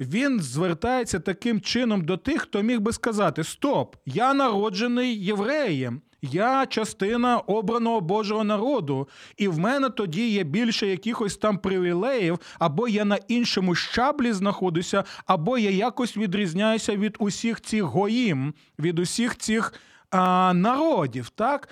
Він 0.00 0.40
звертається 0.40 1.20
таким 1.20 1.60
чином 1.60 2.04
до 2.04 2.16
тих, 2.16 2.42
хто 2.42 2.62
міг 2.62 2.80
би 2.80 2.92
сказати: 2.92 3.44
Стоп, 3.44 3.96
я 4.06 4.34
народжений 4.34 5.24
євреєм, 5.24 6.02
я 6.22 6.66
частина 6.66 7.38
обраного 7.38 8.00
Божого 8.00 8.44
народу, 8.44 9.08
і 9.36 9.48
в 9.48 9.58
мене 9.58 9.90
тоді 9.90 10.28
є 10.28 10.44
більше 10.44 10.86
якихось 10.86 11.36
там 11.36 11.58
привілеїв, 11.58 12.38
або 12.58 12.88
я 12.88 13.04
на 13.04 13.18
іншому 13.28 13.74
щаблі 13.74 14.32
знаходжуся, 14.32 15.04
або 15.26 15.58
я 15.58 15.70
якось 15.70 16.16
відрізняюся 16.16 16.96
від 16.96 17.16
усіх 17.18 17.60
цих 17.60 17.82
гоїм, 17.82 18.54
від 18.78 18.98
усіх 18.98 19.36
цих 19.36 19.74
а, 20.10 20.52
народів. 20.54 21.28
так? 21.28 21.68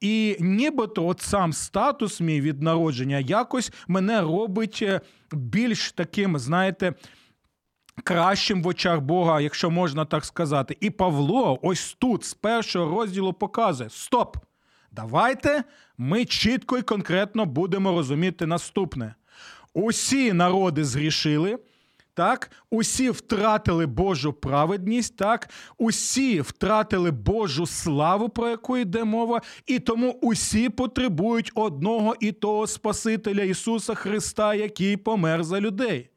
І 0.00 0.36
нібито 0.40 1.06
от 1.06 1.20
сам 1.20 1.52
статус 1.52 2.20
мій 2.20 2.40
від 2.40 2.62
народження 2.62 3.18
якось 3.18 3.72
мене 3.88 4.20
робить 4.20 4.78
е, 4.82 5.00
більш 5.32 5.92
таким, 5.92 6.38
знаєте, 6.38 6.94
кращим 8.04 8.62
в 8.62 8.66
очах 8.66 9.00
Бога, 9.00 9.40
якщо 9.40 9.70
можна 9.70 10.04
так 10.04 10.24
сказати. 10.24 10.76
І 10.80 10.90
Павло 10.90 11.58
ось 11.62 11.96
тут 11.98 12.24
з 12.24 12.34
першого 12.34 13.00
розділу 13.00 13.32
показує: 13.32 13.90
Стоп! 13.90 14.36
Давайте 14.92 15.64
ми 15.98 16.24
чітко 16.24 16.78
і 16.78 16.82
конкретно 16.82 17.46
будемо 17.46 17.90
розуміти 17.90 18.46
наступне: 18.46 19.14
усі 19.74 20.32
народи 20.32 20.84
згрішили. 20.84 21.58
Так, 22.14 22.50
усі 22.70 23.10
втратили 23.10 23.86
Божу 23.86 24.32
праведність, 24.32 25.16
так, 25.16 25.50
усі 25.78 26.40
втратили 26.40 27.10
Божу 27.10 27.66
славу, 27.66 28.28
про 28.28 28.48
яку 28.48 28.76
йде 28.76 29.04
мова, 29.04 29.40
і 29.66 29.78
тому 29.78 30.18
усі 30.22 30.68
потребують 30.68 31.52
одного 31.54 32.16
і 32.20 32.32
того 32.32 32.66
Спасителя 32.66 33.42
Ісуса 33.42 33.94
Христа, 33.94 34.54
який 34.54 34.96
помер 34.96 35.44
за 35.44 35.60
людей. 35.60 36.11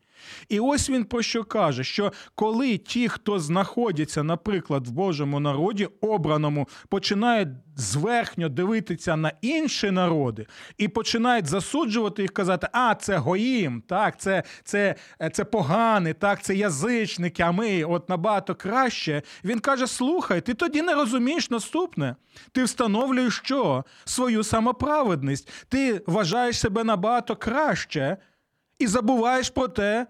І 0.49 0.59
ось 0.59 0.89
він 0.89 1.03
про 1.03 1.21
що 1.21 1.43
каже: 1.43 1.83
що 1.83 2.11
коли 2.35 2.77
ті, 2.77 3.09
хто 3.09 3.39
знаходяться, 3.39 4.23
наприклад, 4.23 4.88
в 4.88 4.91
Божому 4.91 5.39
народі, 5.39 5.88
обраному, 6.01 6.67
починають 6.89 7.49
зверхньо 7.75 8.49
дивитися 8.49 9.15
на 9.15 9.31
інші 9.41 9.91
народи 9.91 10.45
і 10.77 10.88
починають 10.88 11.47
засуджувати 11.47 12.21
їх, 12.21 12.31
казати, 12.31 12.67
а 12.71 12.95
це 12.95 13.17
гоїм, 13.17 13.83
так, 13.88 14.19
це 14.19 14.43
це, 14.63 14.95
це 15.33 15.45
поганий, 15.45 16.13
так, 16.13 16.43
це 16.43 16.55
язичники, 16.55 17.43
а 17.43 17.51
ми 17.51 17.83
от 17.83 18.09
набагато 18.09 18.55
краще. 18.55 19.21
Він 19.43 19.59
каже: 19.59 19.88
слухай, 19.88 20.41
ти 20.41 20.53
тоді 20.53 20.81
не 20.81 20.93
розумієш 20.93 21.49
наступне. 21.49 22.15
Ти 22.51 22.63
встановлюєш 22.63 23.41
що? 23.43 23.83
Свою 24.05 24.43
самоправедність. 24.43 25.49
Ти 25.69 26.01
вважаєш 26.07 26.59
себе 26.59 26.83
набагато 26.83 27.35
краще. 27.35 28.17
І 28.79 28.88
забуваєш 28.88 29.49
про 29.49 29.67
те, 29.67 30.07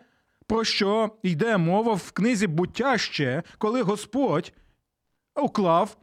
про 0.48 0.64
що 0.64 1.10
йде 1.24 1.58
мова 1.58 1.94
в 1.94 2.12
книзі 2.12 2.48
буття 2.48 2.98
ще, 2.98 3.44
коли 3.58 3.82
Господь 3.82 4.54
уклав 5.36 5.98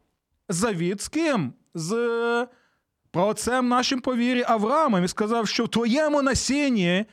завіт 0.48 1.00
з 1.00 1.08
ким? 1.08 1.52
З 1.74 2.46
праотцем 3.10 3.68
нашим 3.68 4.00
по 4.00 4.16
вірі 4.16 4.44
Авраамом 4.46 5.04
і 5.04 5.08
сказав, 5.08 5.48
що 5.48 5.64
в 5.64 5.68
твоєму 5.68 6.22
насінні 6.22 7.04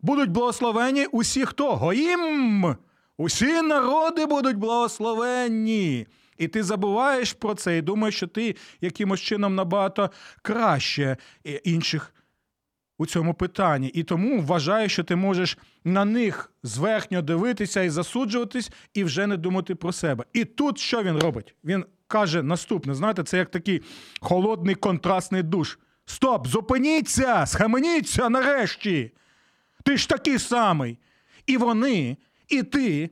будуть 0.00 0.30
благословені 0.30 1.06
усі 1.06 1.44
хто? 1.44 1.76
Гоїм! 1.76 2.76
Усі 3.16 3.62
народи 3.62 4.26
будуть 4.26 4.56
благословенні. 4.56 6.06
І 6.38 6.48
ти 6.48 6.62
забуваєш 6.62 7.32
про 7.32 7.54
це 7.54 7.78
і 7.78 7.82
думаєш, 7.82 8.16
що 8.16 8.26
ти 8.26 8.56
якимось 8.80 9.20
чином 9.20 9.54
набагато 9.54 10.10
краще 10.42 11.16
інших 11.64 12.14
у 13.02 13.06
цьому 13.06 13.34
питанні, 13.34 13.88
і 13.88 14.02
тому 14.02 14.42
вважаю, 14.42 14.88
що 14.88 15.04
ти 15.04 15.16
можеш 15.16 15.58
на 15.84 16.04
них 16.04 16.52
зверхньо 16.62 17.22
дивитися 17.22 17.82
і 17.82 17.90
засуджуватись, 17.90 18.70
і 18.94 19.04
вже 19.04 19.26
не 19.26 19.36
думати 19.36 19.74
про 19.74 19.92
себе. 19.92 20.24
І 20.32 20.44
тут 20.44 20.78
що 20.78 21.02
він 21.02 21.18
робить? 21.18 21.54
Він 21.64 21.84
каже 22.06 22.42
наступне: 22.42 22.94
знаєте, 22.94 23.22
це 23.22 23.38
як 23.38 23.50
такий 23.50 23.82
холодний 24.20 24.74
контрастний 24.74 25.42
душ. 25.42 25.78
Стоп, 26.06 26.46
зупиніться, 26.46 27.46
схаменіться 27.46 28.28
нарешті. 28.28 29.12
Ти 29.84 29.96
ж 29.96 30.08
такий 30.08 30.38
самий. 30.38 30.98
І 31.46 31.56
вони, 31.56 32.16
і 32.48 32.62
ти 32.62 33.10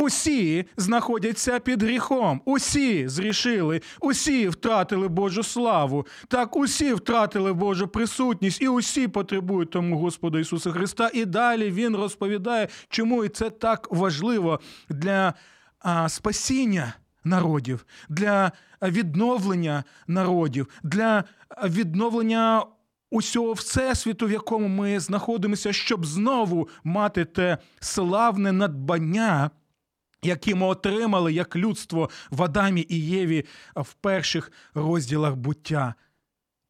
Усі 0.00 0.64
знаходяться 0.76 1.58
під 1.58 1.82
гріхом, 1.82 2.42
усі 2.44 3.08
зрішили, 3.08 3.80
усі 4.00 4.48
втратили 4.48 5.08
Божу 5.08 5.42
славу, 5.42 6.06
так 6.28 6.56
усі 6.56 6.92
втратили 6.92 7.52
Божу 7.52 7.88
присутність, 7.88 8.62
і 8.62 8.68
усі 8.68 9.08
потребують 9.08 9.70
тому 9.70 9.98
Господа 9.98 10.40
Ісуса 10.40 10.72
Христа. 10.72 11.10
І 11.14 11.24
далі 11.24 11.70
Він 11.70 11.96
розповідає, 11.96 12.68
чому 12.88 13.24
і 13.24 13.28
це 13.28 13.50
так 13.50 13.88
важливо 13.90 14.60
для 14.88 15.34
а, 15.78 16.08
спасіння 16.08 16.94
народів, 17.24 17.86
для 18.08 18.52
відновлення 18.82 19.84
народів, 20.06 20.68
для 20.82 21.24
відновлення. 21.64 22.64
Усього 23.12 23.52
всесвіту, 23.52 24.26
в 24.26 24.30
якому 24.30 24.68
ми 24.68 25.00
знаходимося, 25.00 25.72
щоб 25.72 26.06
знову 26.06 26.68
мати 26.84 27.24
те 27.24 27.58
славне 27.80 28.52
надбання, 28.52 29.50
які 30.22 30.54
ми 30.54 30.66
отримали 30.66 31.32
як 31.32 31.56
людство 31.56 32.10
в 32.30 32.42
Адамі 32.42 32.86
і 32.88 33.00
Єві 33.00 33.44
в 33.76 33.92
перших 33.92 34.52
розділах 34.74 35.36
буття. 35.36 35.94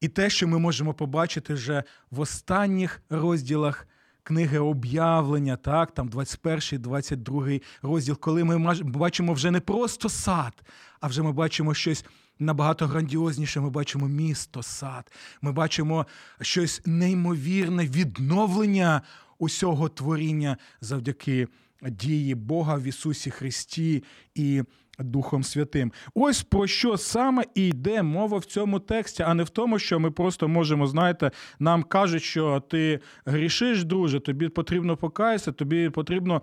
І 0.01 0.07
те, 0.07 0.29
що 0.29 0.47
ми 0.47 0.59
можемо 0.59 0.93
побачити 0.93 1.53
вже 1.53 1.83
в 2.11 2.19
останніх 2.19 3.01
розділах 3.09 3.87
книги 4.23 4.59
об'явлення, 4.59 5.55
так, 5.55 5.91
там 5.91 6.07
21, 6.07 6.81
22 6.81 7.47
розділ, 7.81 8.19
коли 8.19 8.43
ми 8.43 8.73
бачимо 8.83 9.33
вже 9.33 9.51
не 9.51 9.59
просто 9.59 10.09
сад, 10.09 10.63
а 10.99 11.07
вже 11.07 11.23
ми 11.23 11.31
бачимо 11.31 11.73
щось 11.73 12.05
набагато 12.39 12.87
грандіозніше. 12.87 13.59
Ми 13.59 13.69
бачимо 13.69 14.07
місто, 14.07 14.63
сад, 14.63 15.11
ми 15.41 15.51
бачимо 15.51 16.07
щось 16.41 16.81
неймовірне 16.85 17.85
відновлення 17.85 19.01
усього 19.39 19.89
творіння 19.89 20.57
завдяки 20.81 21.47
дії 21.89 22.35
Бога 22.35 22.75
в 22.75 22.83
Ісусі 22.83 23.31
Христі 23.31 24.03
і 24.35 24.63
Духом 24.99 25.43
Святим. 25.43 25.91
Ось 26.13 26.43
про 26.43 26.67
що 26.67 26.97
саме 26.97 27.43
і 27.55 27.67
йде 27.67 28.03
мова 28.03 28.37
в 28.37 28.45
цьому 28.45 28.79
тексті, 28.79 29.23
а 29.23 29.33
не 29.33 29.43
в 29.43 29.49
тому, 29.49 29.79
що 29.79 29.99
ми 29.99 30.11
просто 30.11 30.47
можемо, 30.47 30.87
знаєте, 30.87 31.31
нам 31.59 31.83
кажуть, 31.83 32.23
що 32.23 32.59
ти 32.59 32.99
грішиш, 33.25 33.83
друже, 33.83 34.19
тобі 34.19 34.49
потрібно 34.49 34.97
покаятися, 34.97 35.51
тобі 35.51 35.89
потрібно. 35.89 36.41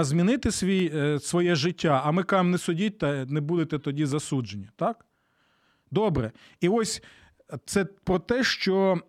Змінити 0.00 0.50
свій, 0.50 0.92
е, 0.94 1.20
своє 1.20 1.54
життя, 1.54 2.02
а 2.04 2.12
ми 2.12 2.22
кажемо, 2.22 2.50
не 2.50 2.58
судіть, 2.58 2.98
та 2.98 3.24
не 3.24 3.40
будете 3.40 3.78
тоді 3.78 4.06
засуджені. 4.06 4.68
Так? 4.76 5.06
Добре. 5.90 6.32
І 6.60 6.68
ось 6.68 7.02
це 7.64 7.84
про 7.84 8.18
те, 8.18 8.44
що 8.44 9.00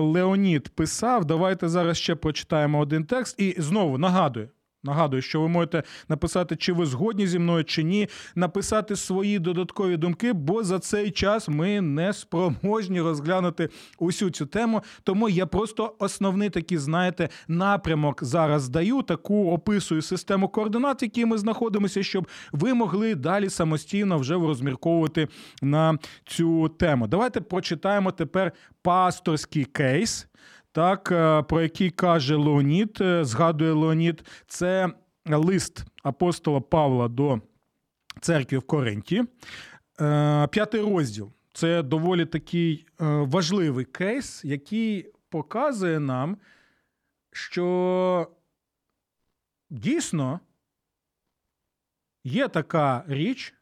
Леонід 0.00 0.68
писав. 0.68 1.24
Давайте 1.24 1.68
зараз 1.68 1.96
ще 1.96 2.14
прочитаємо 2.14 2.78
один 2.78 3.04
текст. 3.04 3.40
І 3.40 3.54
знову 3.58 3.98
нагадую: 3.98 4.48
Нагадую, 4.88 5.22
що 5.22 5.40
ви 5.40 5.48
можете 5.48 5.82
написати, 6.08 6.56
чи 6.56 6.72
ви 6.72 6.86
згодні 6.86 7.26
зі 7.26 7.38
мною, 7.38 7.64
чи 7.64 7.82
ні, 7.82 8.08
написати 8.34 8.96
свої 8.96 9.38
додаткові 9.38 9.96
думки, 9.96 10.32
бо 10.32 10.64
за 10.64 10.78
цей 10.78 11.10
час 11.10 11.48
ми 11.48 11.80
не 11.80 12.12
спроможні 12.12 13.00
розглянути 13.00 13.68
усю 13.98 14.30
цю 14.30 14.46
тему. 14.46 14.82
Тому 15.02 15.28
я 15.28 15.46
просто 15.46 15.94
основний 15.98 16.50
такий, 16.50 16.78
знаєте, 16.78 17.28
напрямок 17.48 18.24
зараз 18.24 18.68
даю, 18.68 19.02
таку 19.02 19.50
описую 19.50 20.02
систему 20.02 20.48
координат, 20.48 21.02
які 21.02 21.24
ми 21.24 21.38
знаходимося, 21.38 22.02
щоб 22.02 22.28
ви 22.52 22.74
могли 22.74 23.14
далі 23.14 23.50
самостійно 23.50 24.18
вже 24.18 24.34
розмірковувати 24.34 25.28
на 25.62 25.98
цю 26.24 26.68
тему. 26.68 27.06
Давайте 27.06 27.40
прочитаємо 27.40 28.12
тепер 28.12 28.52
пасторський 28.82 29.64
кейс 29.64 30.28
так, 30.78 31.12
е, 31.12 31.42
про 31.42 31.62
який 31.62 31.90
каже 31.90 32.36
Леонід, 32.36 32.98
е, 33.00 33.24
згадує 33.24 33.72
Леонід, 33.72 34.24
це 34.46 34.92
лист 35.26 35.84
апостола 36.02 36.60
Павла 36.60 37.08
до 37.08 37.40
церкви 38.20 38.58
в 38.58 38.62
Коринті. 38.62 39.24
Е, 40.00 40.46
п'ятий 40.46 40.80
розділ. 40.80 41.32
Це 41.52 41.82
доволі 41.82 42.26
такий 42.26 42.86
важливий 42.98 43.84
кейс, 43.84 44.44
який 44.44 45.12
показує 45.28 46.00
нам, 46.00 46.36
що 47.32 48.28
дійсно 49.70 50.40
є 52.24 52.48
така 52.48 53.04
річ, 53.08 53.54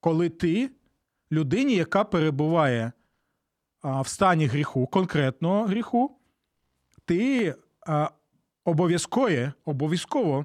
коли 0.00 0.28
ти 0.28 0.70
людині, 1.32 1.74
яка 1.74 2.04
перебуває 2.04 2.92
в 3.82 4.06
стані 4.08 4.46
гріху, 4.46 4.86
конкретного 4.86 5.64
гріху, 5.64 6.16
ти 7.04 7.54
обов'язково, 8.64 9.52
обов'язково 9.64 10.44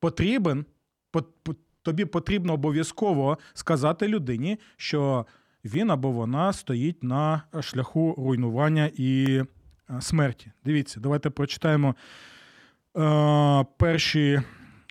потрібен, 0.00 0.64
по, 1.10 1.22
по, 1.22 1.54
тобі 1.82 2.04
потрібно 2.04 2.52
обов'язково 2.52 3.38
сказати 3.54 4.08
людині, 4.08 4.58
що 4.76 5.26
він 5.64 5.90
або 5.90 6.10
вона 6.10 6.52
стоїть 6.52 7.02
на 7.02 7.42
шляху 7.60 8.14
руйнування 8.18 8.90
і 8.96 9.42
смерті. 10.00 10.52
Дивіться, 10.64 11.00
давайте 11.00 11.30
прочитаємо 11.30 11.94
перші 13.76 14.42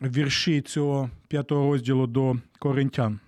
вірші 0.02 0.62
цього 0.62 1.10
п'ятого 1.28 1.72
розділу 1.72 2.08
до 2.08 2.36
Коринтян. 2.60 3.20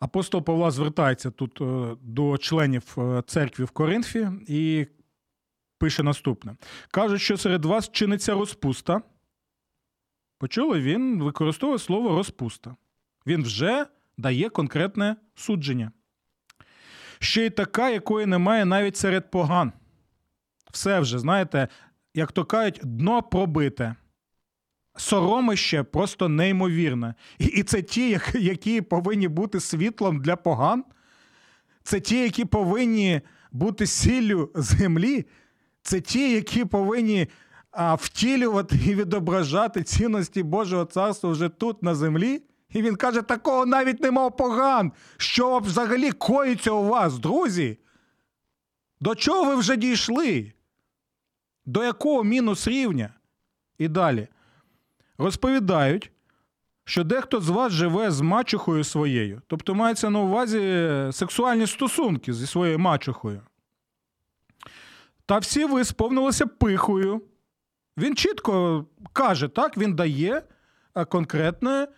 Апостол 0.00 0.42
Павла 0.42 0.70
звертається 0.70 1.30
тут 1.30 1.60
е, 1.60 1.96
до 2.02 2.38
членів 2.38 2.96
е, 2.98 3.22
церкви 3.26 3.64
в 3.64 3.70
Коринфі 3.70 4.28
і 4.48 4.86
пише 5.78 6.02
наступне: 6.02 6.56
кажуть, 6.90 7.20
що 7.20 7.36
серед 7.36 7.64
вас 7.64 7.90
чиниться 7.90 8.34
розпуста. 8.34 9.02
Почули, 10.38 10.80
він 10.80 11.22
використовує 11.22 11.78
слово 11.78 12.08
розпуста. 12.08 12.76
Він 13.26 13.42
вже 13.42 13.86
дає 14.18 14.48
конкретне 14.48 15.16
судження. 15.34 15.92
Ще 17.18 17.46
й 17.46 17.50
така, 17.50 17.90
якої 17.90 18.26
немає 18.26 18.64
навіть 18.64 18.96
серед 18.96 19.30
поган. 19.30 19.72
Все 20.72 21.00
вже, 21.00 21.18
знаєте, 21.18 21.68
як 22.14 22.32
то 22.32 22.44
кажуть, 22.44 22.80
дно 22.82 23.22
пробите. 23.22 23.94
Соромище 24.96 25.82
просто 25.82 26.28
неймовірне. 26.28 27.14
І, 27.38 27.62
це 27.62 27.82
ті, 27.82 28.18
які 28.34 28.80
повинні 28.80 29.28
бути 29.28 29.60
світлом 29.60 30.20
для 30.20 30.36
поган. 30.36 30.84
Це 31.82 32.00
ті, 32.00 32.22
які 32.22 32.44
повинні 32.44 33.20
бути 33.52 33.86
сіллю 33.86 34.50
землі. 34.54 35.26
Це 35.82 36.00
ті, 36.00 36.32
які 36.32 36.64
повинні 36.64 37.26
а, 37.70 37.94
втілювати 37.94 38.78
і 38.86 38.94
відображати 38.94 39.82
цінності 39.82 40.42
Божого 40.42 40.84
царства 40.84 41.30
вже 41.30 41.48
тут, 41.48 41.82
на 41.82 41.94
землі. 41.94 42.42
І 42.72 42.82
він 42.82 42.96
каже: 42.96 43.22
такого 43.22 43.66
навіть 43.66 44.00
нема 44.00 44.30
поган. 44.30 44.92
Що 45.16 45.58
взагалі 45.58 46.12
коїться 46.12 46.70
у 46.70 46.84
вас, 46.84 47.18
друзі? 47.18 47.78
До 49.00 49.14
чого 49.14 49.44
ви 49.44 49.54
вже 49.54 49.76
дійшли? 49.76 50.52
До 51.66 51.84
якого 51.84 52.24
мінус 52.24 52.68
рівня? 52.68 53.14
І 53.78 53.88
далі. 53.88 54.28
Розповідають, 55.20 56.10
що 56.84 57.04
дехто 57.04 57.40
з 57.40 57.48
вас 57.48 57.72
живе 57.72 58.10
з 58.10 58.20
мачухою 58.20 58.84
своєю, 58.84 59.42
тобто 59.46 59.74
мається 59.74 60.10
на 60.10 60.18
увазі 60.20 60.58
сексуальні 61.12 61.66
стосунки 61.66 62.32
зі 62.32 62.46
своєю 62.46 62.78
мачухою. 62.78 63.42
Та 65.26 65.38
всі 65.38 65.64
ви 65.64 65.84
сповнилися 65.84 66.46
пихою. 66.46 67.22
Він 67.96 68.16
чітко 68.16 68.84
каже, 69.12 69.48
так, 69.48 69.78
він 69.78 69.94
дає 69.94 70.42
конкретне 71.08 71.88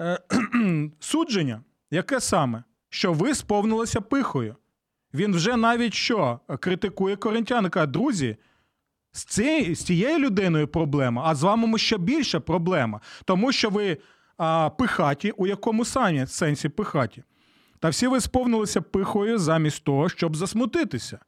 е, 0.00 0.18
судження. 1.00 1.62
Яке 1.90 2.20
саме? 2.20 2.64
Що 2.88 3.12
ви 3.12 3.34
сповнилися 3.34 4.00
пихою. 4.00 4.56
Він 5.14 5.34
вже 5.34 5.56
навіть 5.56 5.94
що 5.94 6.40
критикує 6.60 7.16
коринтян, 7.16 7.70
каже, 7.70 7.86
друзі. 7.86 8.36
З 9.12 9.24
цією, 9.24 9.74
з 9.74 9.84
цією 9.84 10.18
людиною 10.18 10.68
проблема, 10.68 11.22
а 11.26 11.34
з 11.34 11.42
вами 11.42 11.78
ще 11.78 11.98
більша 11.98 12.40
проблема, 12.40 13.00
тому 13.24 13.52
що 13.52 13.70
ви 13.70 13.98
а, 14.36 14.70
пихаті, 14.70 15.30
у 15.30 15.46
якому 15.46 15.84
самі 15.84 16.26
сенсі 16.26 16.68
пихаті. 16.68 17.22
Та 17.78 17.88
всі 17.88 18.06
ви 18.06 18.20
сповнилися 18.20 18.80
пихою 18.80 19.38
замість 19.38 19.84
того, 19.84 20.08
щоб 20.08 20.36
засмутитися. 20.36 21.18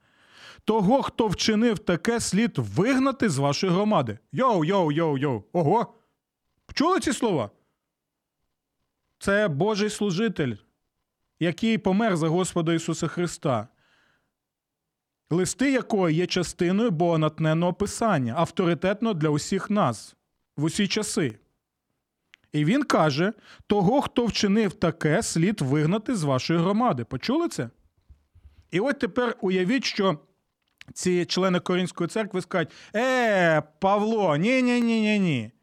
Того, 0.65 1.03
хто 1.03 1.27
вчинив 1.27 1.79
таке, 1.79 2.21
слід 2.21 2.59
вигнати 2.59 3.29
з 3.29 3.39
вашої 3.39 3.73
громади. 3.73 4.19
Йоу, 4.33 4.65
йоу, 4.65 4.93
йоу, 4.93 5.19
йоу. 5.19 5.43
Ого. 5.53 5.95
Чули 6.75 7.01
ці 7.01 7.13
слова? 7.13 7.51
Це 9.19 9.49
Божий 9.49 9.91
служитель, 9.91 10.55
який 11.41 11.79
помер 11.79 12.17
за 12.17 12.29
Господа 12.29 12.75
Ісуса 12.75 13.09
Христа 13.09 13.69
листи 15.31 15.73
якої 15.73 16.17
є 16.17 16.27
частиною 16.27 16.91
богонатненного 16.91 17.73
писання, 17.73 18.35
авторитетно 18.37 19.15
для 19.15 19.29
усіх 19.29 19.71
нас 19.71 20.17
в 20.57 20.65
усі 20.65 20.89
часи. 20.89 21.39
І 22.53 22.65
він 22.65 22.83
каже: 22.83 23.33
того, 23.67 24.01
хто 24.01 24.27
вчинив 24.27 24.73
таке, 24.73 25.23
слід 25.23 25.61
вигнати 25.61 26.17
з 26.17 26.23
вашої 26.23 26.61
громади. 26.61 27.05
Почули 27.05 27.49
це? 27.49 27.71
І 28.71 28.81
от 28.81 28.99
тепер 28.99 29.37
уявіть, 29.41 29.85
що 29.85 30.19
ці 30.93 31.25
члени 31.25 31.61
Коринської 31.61 32.09
церкви 32.09 32.41
скажуть: 32.41 32.73
Е, 32.97 33.63
Павло, 33.81 34.37
ні-ні-ні-ні-ні 34.37 35.54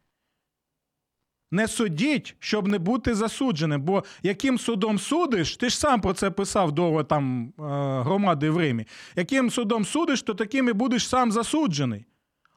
не 1.52 1.68
судіть, 1.68 2.36
щоб 2.38 2.68
не 2.68 2.78
бути 2.78 3.14
засудженим. 3.14 3.82
Бо 3.82 4.04
яким 4.22 4.58
судом 4.58 4.98
судиш, 4.98 5.56
ти 5.56 5.68
ж 5.68 5.78
сам 5.78 6.00
про 6.00 6.12
це 6.12 6.30
писав 6.30 6.72
довго 6.72 7.04
там 7.04 7.44
е, 7.46 7.52
громади 8.02 8.50
в 8.50 8.56
Римі. 8.56 8.86
Яким 9.16 9.50
судом 9.50 9.84
судиш, 9.84 10.22
то 10.22 10.34
таким 10.34 10.68
і 10.68 10.72
будеш 10.72 11.08
сам 11.08 11.32
засуджений. 11.32 12.06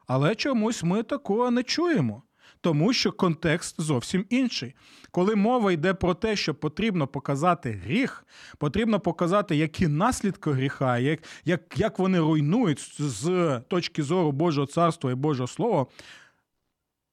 Але 0.06 0.34
чомусь 0.34 0.82
ми 0.82 1.02
такого 1.02 1.50
не 1.50 1.62
чуємо. 1.62 2.22
Тому 2.60 2.92
що 2.92 3.12
контекст 3.12 3.80
зовсім 3.80 4.26
інший. 4.30 4.74
Коли 5.10 5.34
мова 5.34 5.72
йде 5.72 5.94
про 5.94 6.14
те, 6.14 6.36
що 6.36 6.54
потрібно 6.54 7.06
показати 7.06 7.70
гріх, 7.70 8.26
потрібно 8.58 9.00
показати, 9.00 9.56
які 9.56 9.88
наслідки 9.88 10.50
гріха, 10.50 10.98
як 10.98 11.20
як, 11.44 11.78
як 11.78 11.98
вони 11.98 12.18
руйнують 12.18 12.94
з 12.98 13.60
точки 13.68 14.02
зору 14.02 14.32
Божого 14.32 14.66
царства 14.66 15.12
і 15.12 15.14
Божого 15.14 15.46
Слова, 15.46 15.86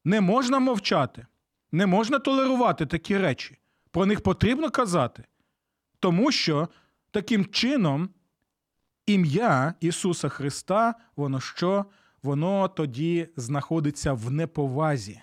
не 0.06 0.22
можна 0.22 0.60
мовчати. 0.60 1.26
Не 1.74 1.86
можна 1.86 2.20
толерувати 2.20 2.86
такі 2.86 3.18
речі. 3.18 3.58
Про 3.92 4.06
них 4.06 4.22
потрібно 4.22 4.70
казати. 4.72 5.24
Тому 6.00 6.32
що 6.32 6.68
таким 7.12 7.46
чином 7.46 8.10
ім'я 9.06 9.74
Ісуса 9.80 10.30
Христа, 10.30 10.96
воно 11.16 11.40
що? 11.40 11.86
Воно 12.24 12.68
тоді 12.68 13.28
знаходиться 13.36 14.14
в 14.14 14.32
неповазі. 14.32 15.22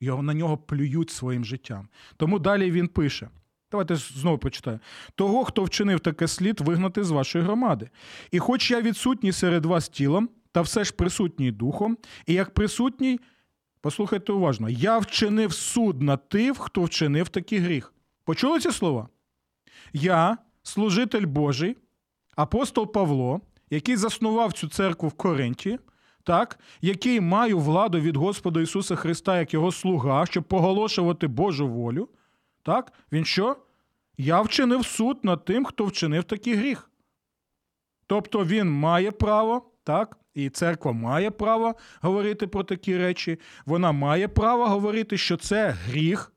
Його 0.00 0.22
на 0.22 0.34
нього 0.34 0.58
плюють 0.58 1.10
своїм 1.10 1.44
життям. 1.44 1.88
Тому 2.16 2.38
далі 2.38 2.70
він 2.70 2.88
пише: 2.88 3.28
давайте 3.70 3.96
знову 3.96 4.38
прочитаю: 4.38 4.80
того, 5.14 5.44
хто 5.44 5.64
вчинив 5.64 6.00
таке 6.00 6.28
слід, 6.28 6.60
вигнати 6.60 7.04
з 7.04 7.10
вашої 7.10 7.44
громади. 7.44 7.90
І 8.30 8.38
хоч 8.38 8.70
я 8.70 8.80
відсутній 8.80 9.32
серед 9.32 9.66
вас 9.66 9.88
тілом, 9.88 10.28
та 10.52 10.60
все 10.60 10.84
ж 10.84 10.92
присутній 10.92 11.52
духом, 11.52 11.98
і 12.26 12.32
як 12.32 12.54
присутній. 12.54 13.20
Послухайте 13.84 14.32
уважно. 14.32 14.68
Я 14.68 14.98
вчинив 14.98 15.52
суд 15.52 16.02
над 16.02 16.28
тих, 16.28 16.58
хто 16.58 16.82
вчинив 16.82 17.28
такий 17.28 17.58
гріх. 17.58 17.94
Почули 18.24 18.60
ці 18.60 18.70
слова? 18.70 19.08
Я, 19.92 20.38
служитель 20.62 21.26
Божий, 21.26 21.76
апостол 22.36 22.92
Павло, 22.92 23.40
який 23.70 23.96
заснував 23.96 24.52
цю 24.52 24.68
церкву 24.68 25.08
в 25.08 25.12
Коринті, 25.12 25.78
так, 26.22 26.58
який 26.80 27.20
маю 27.20 27.58
владу 27.58 28.00
від 28.00 28.16
Господа 28.16 28.60
Ісуса 28.60 28.96
Христа 28.96 29.38
як 29.38 29.54
його 29.54 29.72
слуга, 29.72 30.26
щоб 30.26 30.44
поголошувати 30.44 31.26
Божу 31.26 31.68
волю. 31.68 32.08
Так, 32.62 32.92
Він 33.12 33.24
що? 33.24 33.56
Я 34.18 34.40
вчинив 34.40 34.86
суд 34.86 35.24
над 35.24 35.44
тим, 35.44 35.64
хто 35.64 35.84
вчинив 35.84 36.24
такий 36.24 36.54
гріх. 36.54 36.90
Тобто 38.06 38.44
він 38.44 38.70
має 38.70 39.10
право, 39.10 39.70
так, 39.82 40.18
і 40.34 40.50
церква 40.50 40.92
має 40.92 41.30
право 41.30 41.74
говорити 42.00 42.46
про 42.46 42.64
такі 42.64 42.98
речі. 42.98 43.38
Вона 43.66 43.92
має 43.92 44.28
право 44.28 44.66
говорити, 44.66 45.18
що 45.18 45.36
це 45.36 45.70
гріх, 45.70 46.32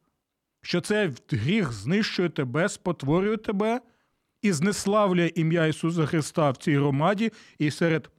що 0.61 0.81
це 0.81 1.11
гріх 1.29 1.73
знищує 1.73 2.29
тебе, 2.29 2.69
спотворює 2.69 3.37
тебе 3.37 3.81
і 4.41 4.51
знеславлює 4.51 5.31
ім'я 5.35 5.65
Ісуса 5.65 6.05
Христа 6.05 6.51
в 6.51 6.57
цій 6.57 6.75
громаді 6.75 7.31
і 7.59 7.71
серед 7.71 8.09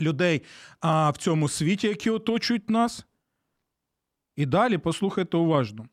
людей 0.00 0.42
а 0.80 1.10
в 1.10 1.16
цьому 1.16 1.48
світі, 1.48 1.88
які 1.88 2.10
оточують 2.10 2.70
нас. 2.70 3.06
І 4.36 4.46
далі 4.46 4.78
послухайте 4.78 5.36
уважно. 5.36 5.86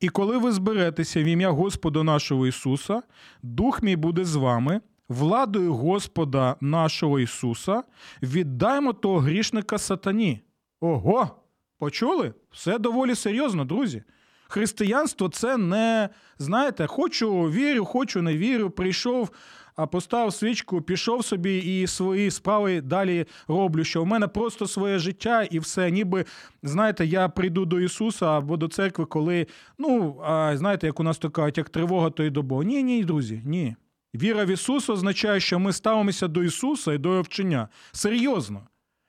І 0.00 0.08
коли 0.08 0.38
ви 0.38 0.52
зберетеся 0.52 1.22
в 1.22 1.26
ім'я 1.26 1.50
Господа 1.50 2.02
нашого 2.02 2.46
Ісуса, 2.46 3.02
Дух 3.42 3.82
мій 3.82 3.96
буде 3.96 4.24
з 4.24 4.34
вами 4.34 4.80
владою 5.08 5.74
Господа 5.74 6.56
нашого 6.60 7.20
Ісуса 7.20 7.82
віддаймо 8.22 8.92
того 8.92 9.18
грішника 9.18 9.78
сатані. 9.78 10.40
Ого! 10.80 11.30
Почули? 11.78 12.34
Все 12.50 12.78
доволі 12.78 13.14
серйозно, 13.14 13.64
друзі. 13.64 14.02
Християнство 14.48 15.28
це 15.28 15.56
не, 15.56 16.08
знаєте, 16.38 16.86
хочу 16.86 17.42
вірю, 17.42 17.84
хочу 17.84 18.22
не 18.22 18.36
вірю, 18.36 18.70
прийшов, 18.70 19.30
а 19.76 19.86
поставив 19.86 20.32
свічку, 20.32 20.82
пішов 20.82 21.24
собі 21.24 21.58
і 21.58 21.86
свої 21.86 22.30
справи 22.30 22.80
далі 22.80 23.26
роблю. 23.48 23.84
Що 23.84 24.02
в 24.02 24.06
мене 24.06 24.28
просто 24.28 24.66
своє 24.66 24.98
життя 24.98 25.42
і 25.42 25.58
все. 25.58 25.90
Ніби 25.90 26.24
знаєте, 26.62 27.06
я 27.06 27.28
прийду 27.28 27.64
до 27.64 27.80
Ісуса 27.80 28.26
або 28.26 28.56
до 28.56 28.68
церкви, 28.68 29.04
коли 29.04 29.46
ну 29.78 30.20
знаєте, 30.54 30.86
як 30.86 31.00
у 31.00 31.02
нас 31.02 31.18
то 31.18 31.30
кажуть, 31.30 31.58
як 31.58 31.68
тривога, 31.68 32.10
то 32.10 32.22
й 32.22 32.30
до 32.30 32.42
Бога. 32.42 32.64
Ні, 32.64 32.82
ні, 32.82 33.04
друзі, 33.04 33.42
ні. 33.44 33.76
Віра 34.14 34.44
в 34.44 34.48
Ісуса 34.48 34.92
означає, 34.92 35.40
що 35.40 35.58
ми 35.58 35.72
ставимося 35.72 36.28
до 36.28 36.42
Ісуса 36.42 36.92
і 36.92 36.98
до 36.98 37.08
Його 37.08 37.22
вчення. 37.22 37.68
Серйозно, 37.92 38.66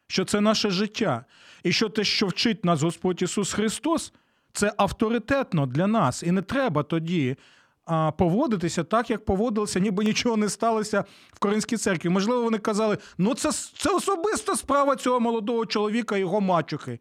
що 0.08 0.26
це 0.26 0.41
наше 0.41 0.70
життя. 0.70 1.26
І 1.64 1.72
що 1.72 1.89
те, 1.89 2.04
що 2.04 2.28
вчить 2.28 2.66
нас 2.66 2.82
Господь 2.82 3.22
Ісус 3.22 3.54
Христос, 3.54 4.14
це 4.54 4.74
авторитетно 4.78 5.66
для 5.66 5.88
нас. 5.88 6.24
І 6.24 6.32
не 6.32 6.41
треба 6.41 6.84
тоді 6.84 7.38
поводитися 8.18 8.84
так, 8.84 9.10
як 9.10 9.26
поводилися, 9.26 9.80
ніби 9.80 10.04
нічого 10.04 10.38
не 10.38 10.50
сталося 10.50 11.04
в 11.34 11.39
Коринській 11.39 11.78
церкві. 11.78 12.10
Можливо, 12.10 12.41
вони 12.41 12.58
казали, 12.58 12.98
ну 13.18 13.34
це, 13.34 13.52
це 13.52 13.95
особиста 13.95 14.56
справа 14.56 14.95
цього 14.95 15.20
молодого 15.20 15.66
чоловіка 15.66 16.18
його 16.18 16.41
мачухи. 16.41 17.00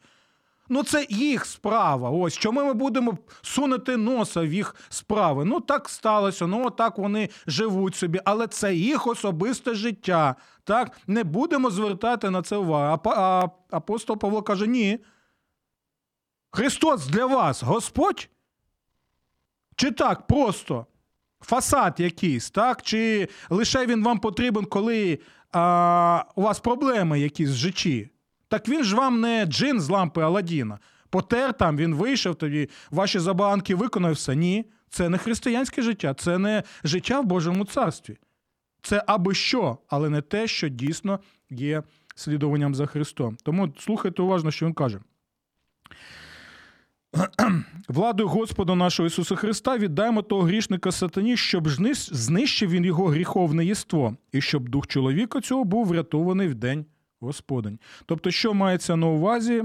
Ну, 0.69 0.83
це 0.83 1.07
їх 1.11 1.47
справа. 1.47 2.11
Ось 2.11 2.35
чому 2.39 2.65
ми 2.65 2.75
будемо 2.75 3.19
сунути 3.43 3.97
носа 3.97 4.41
в 4.41 4.53
їх 4.53 4.75
справи. 4.89 5.45
Ну, 5.45 5.61
так 5.61 5.89
сталося, 5.89 6.47
ну 6.47 6.71
так 6.71 6.99
вони 6.99 7.29
живуть 7.47 7.97
собі, 7.97 8.21
але 8.25 8.47
це 8.47 8.75
їх 8.75 9.07
особисте 9.07 9.75
життя. 9.75 10.37
Так, 10.65 10.91
не 11.07 11.25
будемо 11.25 11.71
звертати 11.71 12.31
на 12.31 12.43
це 12.43 12.57
увагу. 12.57 13.01
А 13.05 13.49
апостол 13.71 14.19
Павло 14.19 14.43
каже: 14.43 14.67
ні. 14.67 14.99
Христос 16.51 17.07
для 17.07 17.27
вас 17.27 17.63
Господь? 17.63 18.29
Чи 19.77 19.91
так 19.91 20.27
просто 20.27 20.87
фасад 21.41 22.01
якийсь, 22.01 22.51
так? 22.51 22.83
Чи 22.83 23.29
лише 23.51 23.87
він 23.87 24.05
вам 24.05 24.19
потрібен, 24.19 24.65
коли 24.65 25.19
а, 25.53 26.25
у 26.35 26.43
вас 26.43 26.61
проблеми 26.61 27.21
якісь 27.21 27.51
в 27.51 27.55
житті? 27.55 28.11
Так 28.49 28.69
він 28.69 28.85
ж 28.85 28.97
вам 28.97 29.21
не 29.21 29.47
джин 29.47 29.81
з 29.81 29.89
лампи 29.89 30.23
Аладдіна. 30.23 30.79
Потер 31.11 31.53
там, 31.53 31.77
він 31.77 31.95
вийшов, 31.95 32.35
тоді 32.35 32.69
ваші 32.91 33.19
забаганки 33.19 33.75
виконав 33.75 34.13
все. 34.13 34.37
Ні, 34.37 34.65
це 34.89 35.09
не 35.09 35.19
християнське 35.19 35.83
життя, 35.83 36.15
це 36.15 36.39
не 36.39 36.63
життя 36.85 37.21
в 37.21 37.25
Божому 37.25 37.65
царстві. 37.65 38.19
Це 38.83 39.05
аби 39.07 39.35
що, 39.35 39.79
але 39.89 40.11
не 40.11 40.21
те, 40.21 40.47
що 40.47 40.69
дійсно 40.69 41.21
є 41.51 41.83
слідуванням 42.15 42.75
за 42.75 42.87
Христом. 42.87 43.37
Тому 43.43 43.73
слухайте 43.79 44.23
уважно, 44.23 44.51
що 44.51 44.67
він 44.67 44.75
каже. 44.75 45.01
Владою 47.89 48.29
Господа 48.29 48.75
нашого 48.75 49.07
Ісуса 49.07 49.37
Христа 49.37 49.79
віддаємо 49.79 50.23
того 50.23 50.43
грішника 50.43 50.93
сатані, 50.93 51.37
щоб 51.37 51.69
знищив 51.69 52.71
він 52.71 52.85
його 52.85 53.07
гріховне 53.07 53.65
єство, 53.65 54.17
і 54.33 54.41
щоб 54.41 54.69
дух 54.69 54.87
чоловіка 54.87 55.41
цього 55.41 55.65
був 55.65 55.87
врятований 55.87 56.49
в 56.49 56.55
день 56.55 56.87
Господень. 57.21 57.79
Тобто, 58.07 58.31
що 58.31 58.55
мається 58.55 58.97
на 58.97 59.07
увазі 59.07 59.63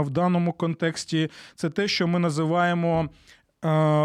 в 0.00 0.10
даному 0.10 0.52
контексті, 0.52 1.30
це 1.54 1.70
те, 1.70 1.88
що 1.88 2.06
ми 2.06 2.18
називаємо 2.18 3.08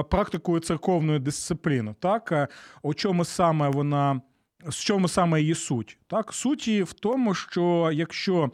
практикою 0.09 0.59
церковної 0.59 1.19
дисципліни. 1.19 1.95
Так? 1.99 2.49
У 2.81 2.93
чому 2.93 3.25
саме 3.25 3.69
вона, 3.69 4.21
з 4.69 4.75
чому 4.75 5.07
саме 5.07 5.41
її 5.41 5.55
суть? 5.55 5.97
Так? 6.07 6.33
Суть 6.33 6.67
її 6.67 6.83
в 6.83 6.93
тому, 6.93 7.33
що 7.33 7.89
якщо 7.93 8.51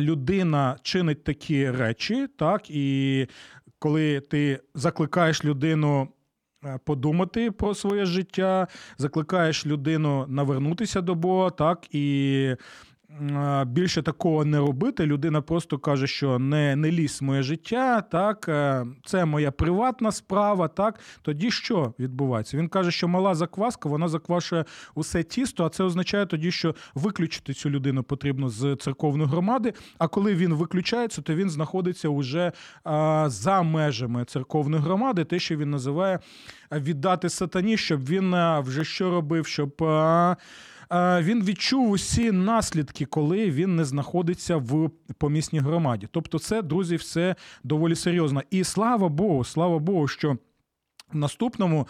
людина 0.00 0.76
чинить 0.82 1.24
такі 1.24 1.70
речі, 1.70 2.26
так, 2.38 2.70
і 2.70 3.26
коли 3.78 4.20
ти 4.20 4.60
закликаєш 4.74 5.44
людину. 5.44 6.08
Подумати 6.84 7.50
про 7.50 7.74
своє 7.74 8.06
життя, 8.06 8.66
закликаєш 8.96 9.66
людину 9.66 10.24
навернутися 10.28 11.00
до 11.00 11.14
Бога, 11.14 11.50
так 11.50 11.94
і 11.94 12.56
більше 13.66 14.02
такого 14.02 14.44
не 14.44 14.58
робити. 14.58 15.06
Людина 15.06 15.40
просто 15.40 15.78
каже, 15.78 16.06
що 16.06 16.38
не 16.38 16.76
не 16.76 16.90
лізь 16.90 17.22
моє 17.22 17.42
життя, 17.42 18.00
так 18.00 18.48
е, 18.48 18.86
це 19.04 19.24
моя 19.24 19.50
приватна 19.50 20.12
справа. 20.12 20.68
Так 20.68 21.00
тоді 21.22 21.50
що 21.50 21.94
відбувається? 21.98 22.56
Він 22.56 22.68
каже, 22.68 22.90
що 22.90 23.08
мала 23.08 23.34
закваска, 23.34 23.88
вона 23.88 24.08
заквашує 24.08 24.64
усе 24.94 25.22
тісто. 25.22 25.64
А 25.64 25.68
це 25.68 25.84
означає 25.84 26.26
тоді, 26.26 26.50
що 26.50 26.74
виключити 26.94 27.54
цю 27.54 27.70
людину 27.70 28.02
потрібно 28.02 28.48
з 28.48 28.76
церковної 28.76 29.30
громади. 29.30 29.72
А 29.98 30.08
коли 30.08 30.34
він 30.34 30.54
виключається, 30.54 31.22
то 31.22 31.34
він 31.34 31.50
знаходиться 31.50 32.08
уже 32.08 32.52
за 33.26 33.62
межами 33.62 34.24
церковної 34.24 34.82
громади, 34.82 35.24
те, 35.24 35.38
що 35.38 35.56
він 35.56 35.70
називає 35.70 36.18
віддати 36.72 37.28
сатані, 37.28 37.76
щоб 37.76 38.08
він 38.08 38.34
вже 38.62 38.84
що 38.84 39.10
робив, 39.10 39.46
щоб 39.46 39.82
він 41.20 41.44
відчув 41.44 41.90
усі 41.90 42.32
наслідки, 42.32 43.04
коли 43.04 43.50
він 43.50 43.76
не 43.76 43.84
знаходиться 43.84 44.56
в 44.56 44.90
помісній 45.18 45.58
громаді. 45.58 46.08
Тобто, 46.10 46.38
це, 46.38 46.62
друзі, 46.62 46.96
все 46.96 47.34
доволі 47.64 47.94
серйозно. 47.94 48.42
І 48.50 48.64
слава 48.64 49.08
Богу, 49.08 49.44
слава 49.44 49.78
Богу, 49.78 50.08
що 50.08 50.36
в 51.12 51.16
наступному. 51.16 51.86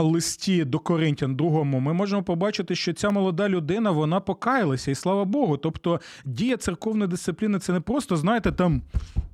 Листі 0.00 0.64
до 0.64 0.78
Коринтян, 0.78 1.36
другому, 1.36 1.80
ми 1.80 1.92
можемо 1.92 2.22
побачити, 2.22 2.74
що 2.74 2.92
ця 2.92 3.10
молода 3.10 3.48
людина 3.48 3.90
вона 3.90 4.20
покаялася, 4.20 4.90
і 4.90 4.94
слава 4.94 5.24
Богу. 5.24 5.56
Тобто 5.56 6.00
дія 6.24 6.56
церковної 6.56 7.08
дисципліни 7.08 7.58
це 7.58 7.72
не 7.72 7.80
просто, 7.80 8.16
знаєте, 8.16 8.52
там 8.52 8.82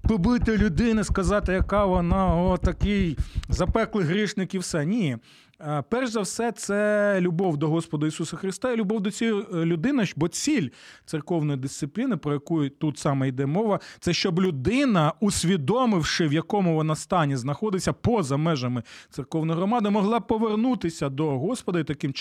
побити 0.02 0.56
людину, 0.56 1.04
сказати, 1.04 1.52
яка 1.52 1.84
вона 1.84 2.36
о, 2.36 2.56
такий 2.56 3.18
запеклий 3.48 4.06
грішник 4.06 4.54
і 4.54 4.58
все. 4.58 4.86
Ні. 4.86 5.16
Е, 5.60 5.82
перш 5.88 6.10
за 6.10 6.20
все, 6.20 6.52
це 6.52 7.20
любов 7.20 7.56
до 7.56 7.68
Господа 7.68 8.06
Ісуса 8.06 8.36
Христа 8.36 8.72
і 8.72 8.76
любов 8.76 9.00
до 9.00 9.10
цієї 9.10 9.44
е, 9.54 9.64
людини, 9.64 10.04
бо 10.16 10.28
ціль 10.28 10.68
церковної 11.04 11.58
дисципліни, 11.58 12.16
про 12.16 12.32
яку 12.32 12.68
тут 12.68 12.98
саме 12.98 13.28
йде 13.28 13.46
мова, 13.46 13.80
це 14.00 14.12
щоб 14.12 14.40
людина, 14.40 15.12
усвідомивши, 15.20 16.28
в 16.28 16.32
якому 16.32 16.74
вона 16.74 16.94
стані 16.94 17.36
знаходиться 17.36 17.92
поза 17.92 18.36
межами 18.36 18.82
церковної 19.10 19.58
громади, 19.58 19.90
могла 19.90 20.20
повернутися 20.20 21.08
до 21.08 21.38
Господа 21.38 21.78
і 21.78 21.84
таким 21.84 22.12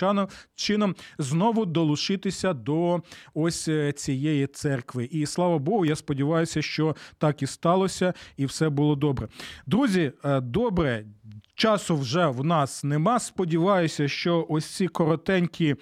чином 0.55 0.95
знову 1.17 1.65
долучитися 1.65 2.53
до 2.53 3.01
ось 3.33 3.67
е, 3.67 3.91
цієї 3.91 4.47
церкви. 4.47 5.05
І 5.11 5.25
слава 5.25 5.57
Богу, 5.57 5.85
я 5.85 5.95
сподіваюся, 5.95 6.61
що 6.61 6.95
так 7.17 7.41
і 7.41 7.47
сталося, 7.47 8.13
і 8.37 8.45
все 8.45 8.69
було 8.69 8.95
добре. 8.95 9.27
Друзі, 9.65 10.11
добре. 10.41 11.05
Часу 11.55 11.97
вже 11.97 12.27
в 12.27 12.43
нас 12.43 12.83
нема. 12.83 13.19
Сподіваюся, 13.19 14.07
що 14.07 14.45
ось 14.49 14.65
ці 14.65 14.87
коротенькі 14.87 15.75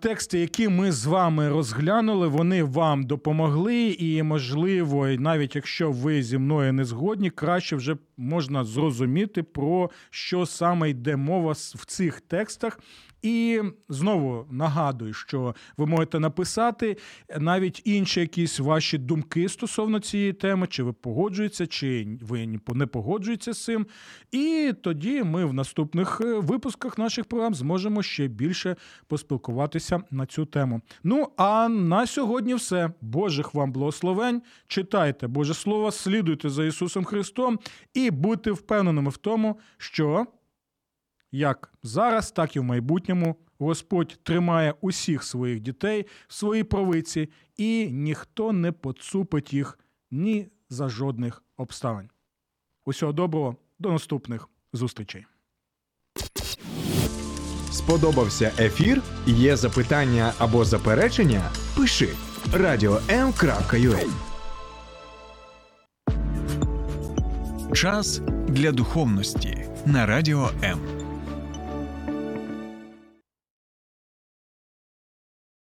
тексти, 0.00 0.38
які 0.38 0.68
ми 0.68 0.92
з 0.92 1.06
вами 1.06 1.48
розглянули, 1.48 2.28
вони 2.28 2.62
вам 2.62 3.04
допомогли. 3.04 3.96
І, 3.98 4.22
можливо, 4.22 5.06
навіть 5.08 5.56
якщо 5.56 5.90
ви 5.90 6.22
зі 6.22 6.38
мною 6.38 6.72
не 6.72 6.84
згодні, 6.84 7.30
краще 7.30 7.76
вже 7.76 7.96
можна 8.16 8.64
зрозуміти, 8.64 9.42
про 9.42 9.90
що 10.10 10.46
саме 10.46 10.90
йде 10.90 11.16
мова 11.16 11.52
в 11.52 11.86
цих 11.86 12.20
текстах. 12.20 12.80
І 13.26 13.62
знову 13.88 14.46
нагадую, 14.50 15.12
що 15.14 15.54
ви 15.76 15.86
можете 15.86 16.20
написати 16.20 16.96
навіть 17.38 17.82
інші 17.84 18.20
якісь 18.20 18.60
ваші 18.60 18.98
думки 18.98 19.48
стосовно 19.48 20.00
цієї 20.00 20.32
теми, 20.32 20.66
чи 20.66 20.82
ви 20.82 20.92
погоджуєтеся, 20.92 21.66
чи 21.66 22.18
ви 22.20 22.58
не 22.74 22.86
погоджуєтеся 22.86 23.52
з 23.52 23.64
цим. 23.64 23.86
І 24.32 24.72
тоді 24.82 25.22
ми 25.22 25.44
в 25.44 25.52
наступних 25.52 26.20
е, 26.20 26.34
випусках 26.34 26.98
наших 26.98 27.24
програм 27.24 27.54
зможемо 27.54 28.02
ще 28.02 28.28
більше 28.28 28.76
поспілкуватися 29.06 30.00
на 30.10 30.26
цю 30.26 30.44
тему. 30.44 30.80
Ну 31.04 31.28
а 31.36 31.68
на 31.68 32.06
сьогодні 32.06 32.54
все. 32.54 32.90
Божих 33.00 33.54
вам 33.54 33.72
благословень. 33.72 34.42
Читайте 34.66 35.26
Боже 35.26 35.54
Слово, 35.54 35.92
слідуйте 35.92 36.48
за 36.48 36.64
Ісусом 36.64 37.04
Христом 37.04 37.58
і 37.94 38.10
будьте 38.10 38.50
впевненими 38.50 39.10
в 39.10 39.16
тому, 39.16 39.58
що 39.78 40.26
як 41.36 41.72
зараз, 41.82 42.30
так 42.30 42.56
і 42.56 42.60
в 42.60 42.64
майбутньому 42.64 43.36
Господь 43.58 44.18
тримає 44.22 44.74
усіх 44.80 45.22
своїх 45.22 45.60
дітей 45.60 46.06
в 46.28 46.34
своїй 46.34 46.64
провиці, 46.64 47.28
і 47.56 47.88
ніхто 47.90 48.52
не 48.52 48.72
поцупить 48.72 49.52
їх 49.52 49.78
ні 50.10 50.48
за 50.70 50.88
жодних 50.88 51.42
обставин. 51.56 52.10
Усього 52.84 53.12
доброго, 53.12 53.56
до 53.78 53.92
наступних 53.92 54.48
зустрічей. 54.72 55.26
Сподобався 57.72 58.52
ефір? 58.58 59.02
Є 59.26 59.56
запитання 59.56 60.32
або 60.38 60.64
заперечення? 60.64 61.50
Пиши 61.76 62.08
radio.m.ua 62.52 64.06
Час 67.74 68.20
для 68.48 68.72
духовності 68.72 69.66
на 69.86 70.06
радіо 70.06 70.50
М. 70.64 71.05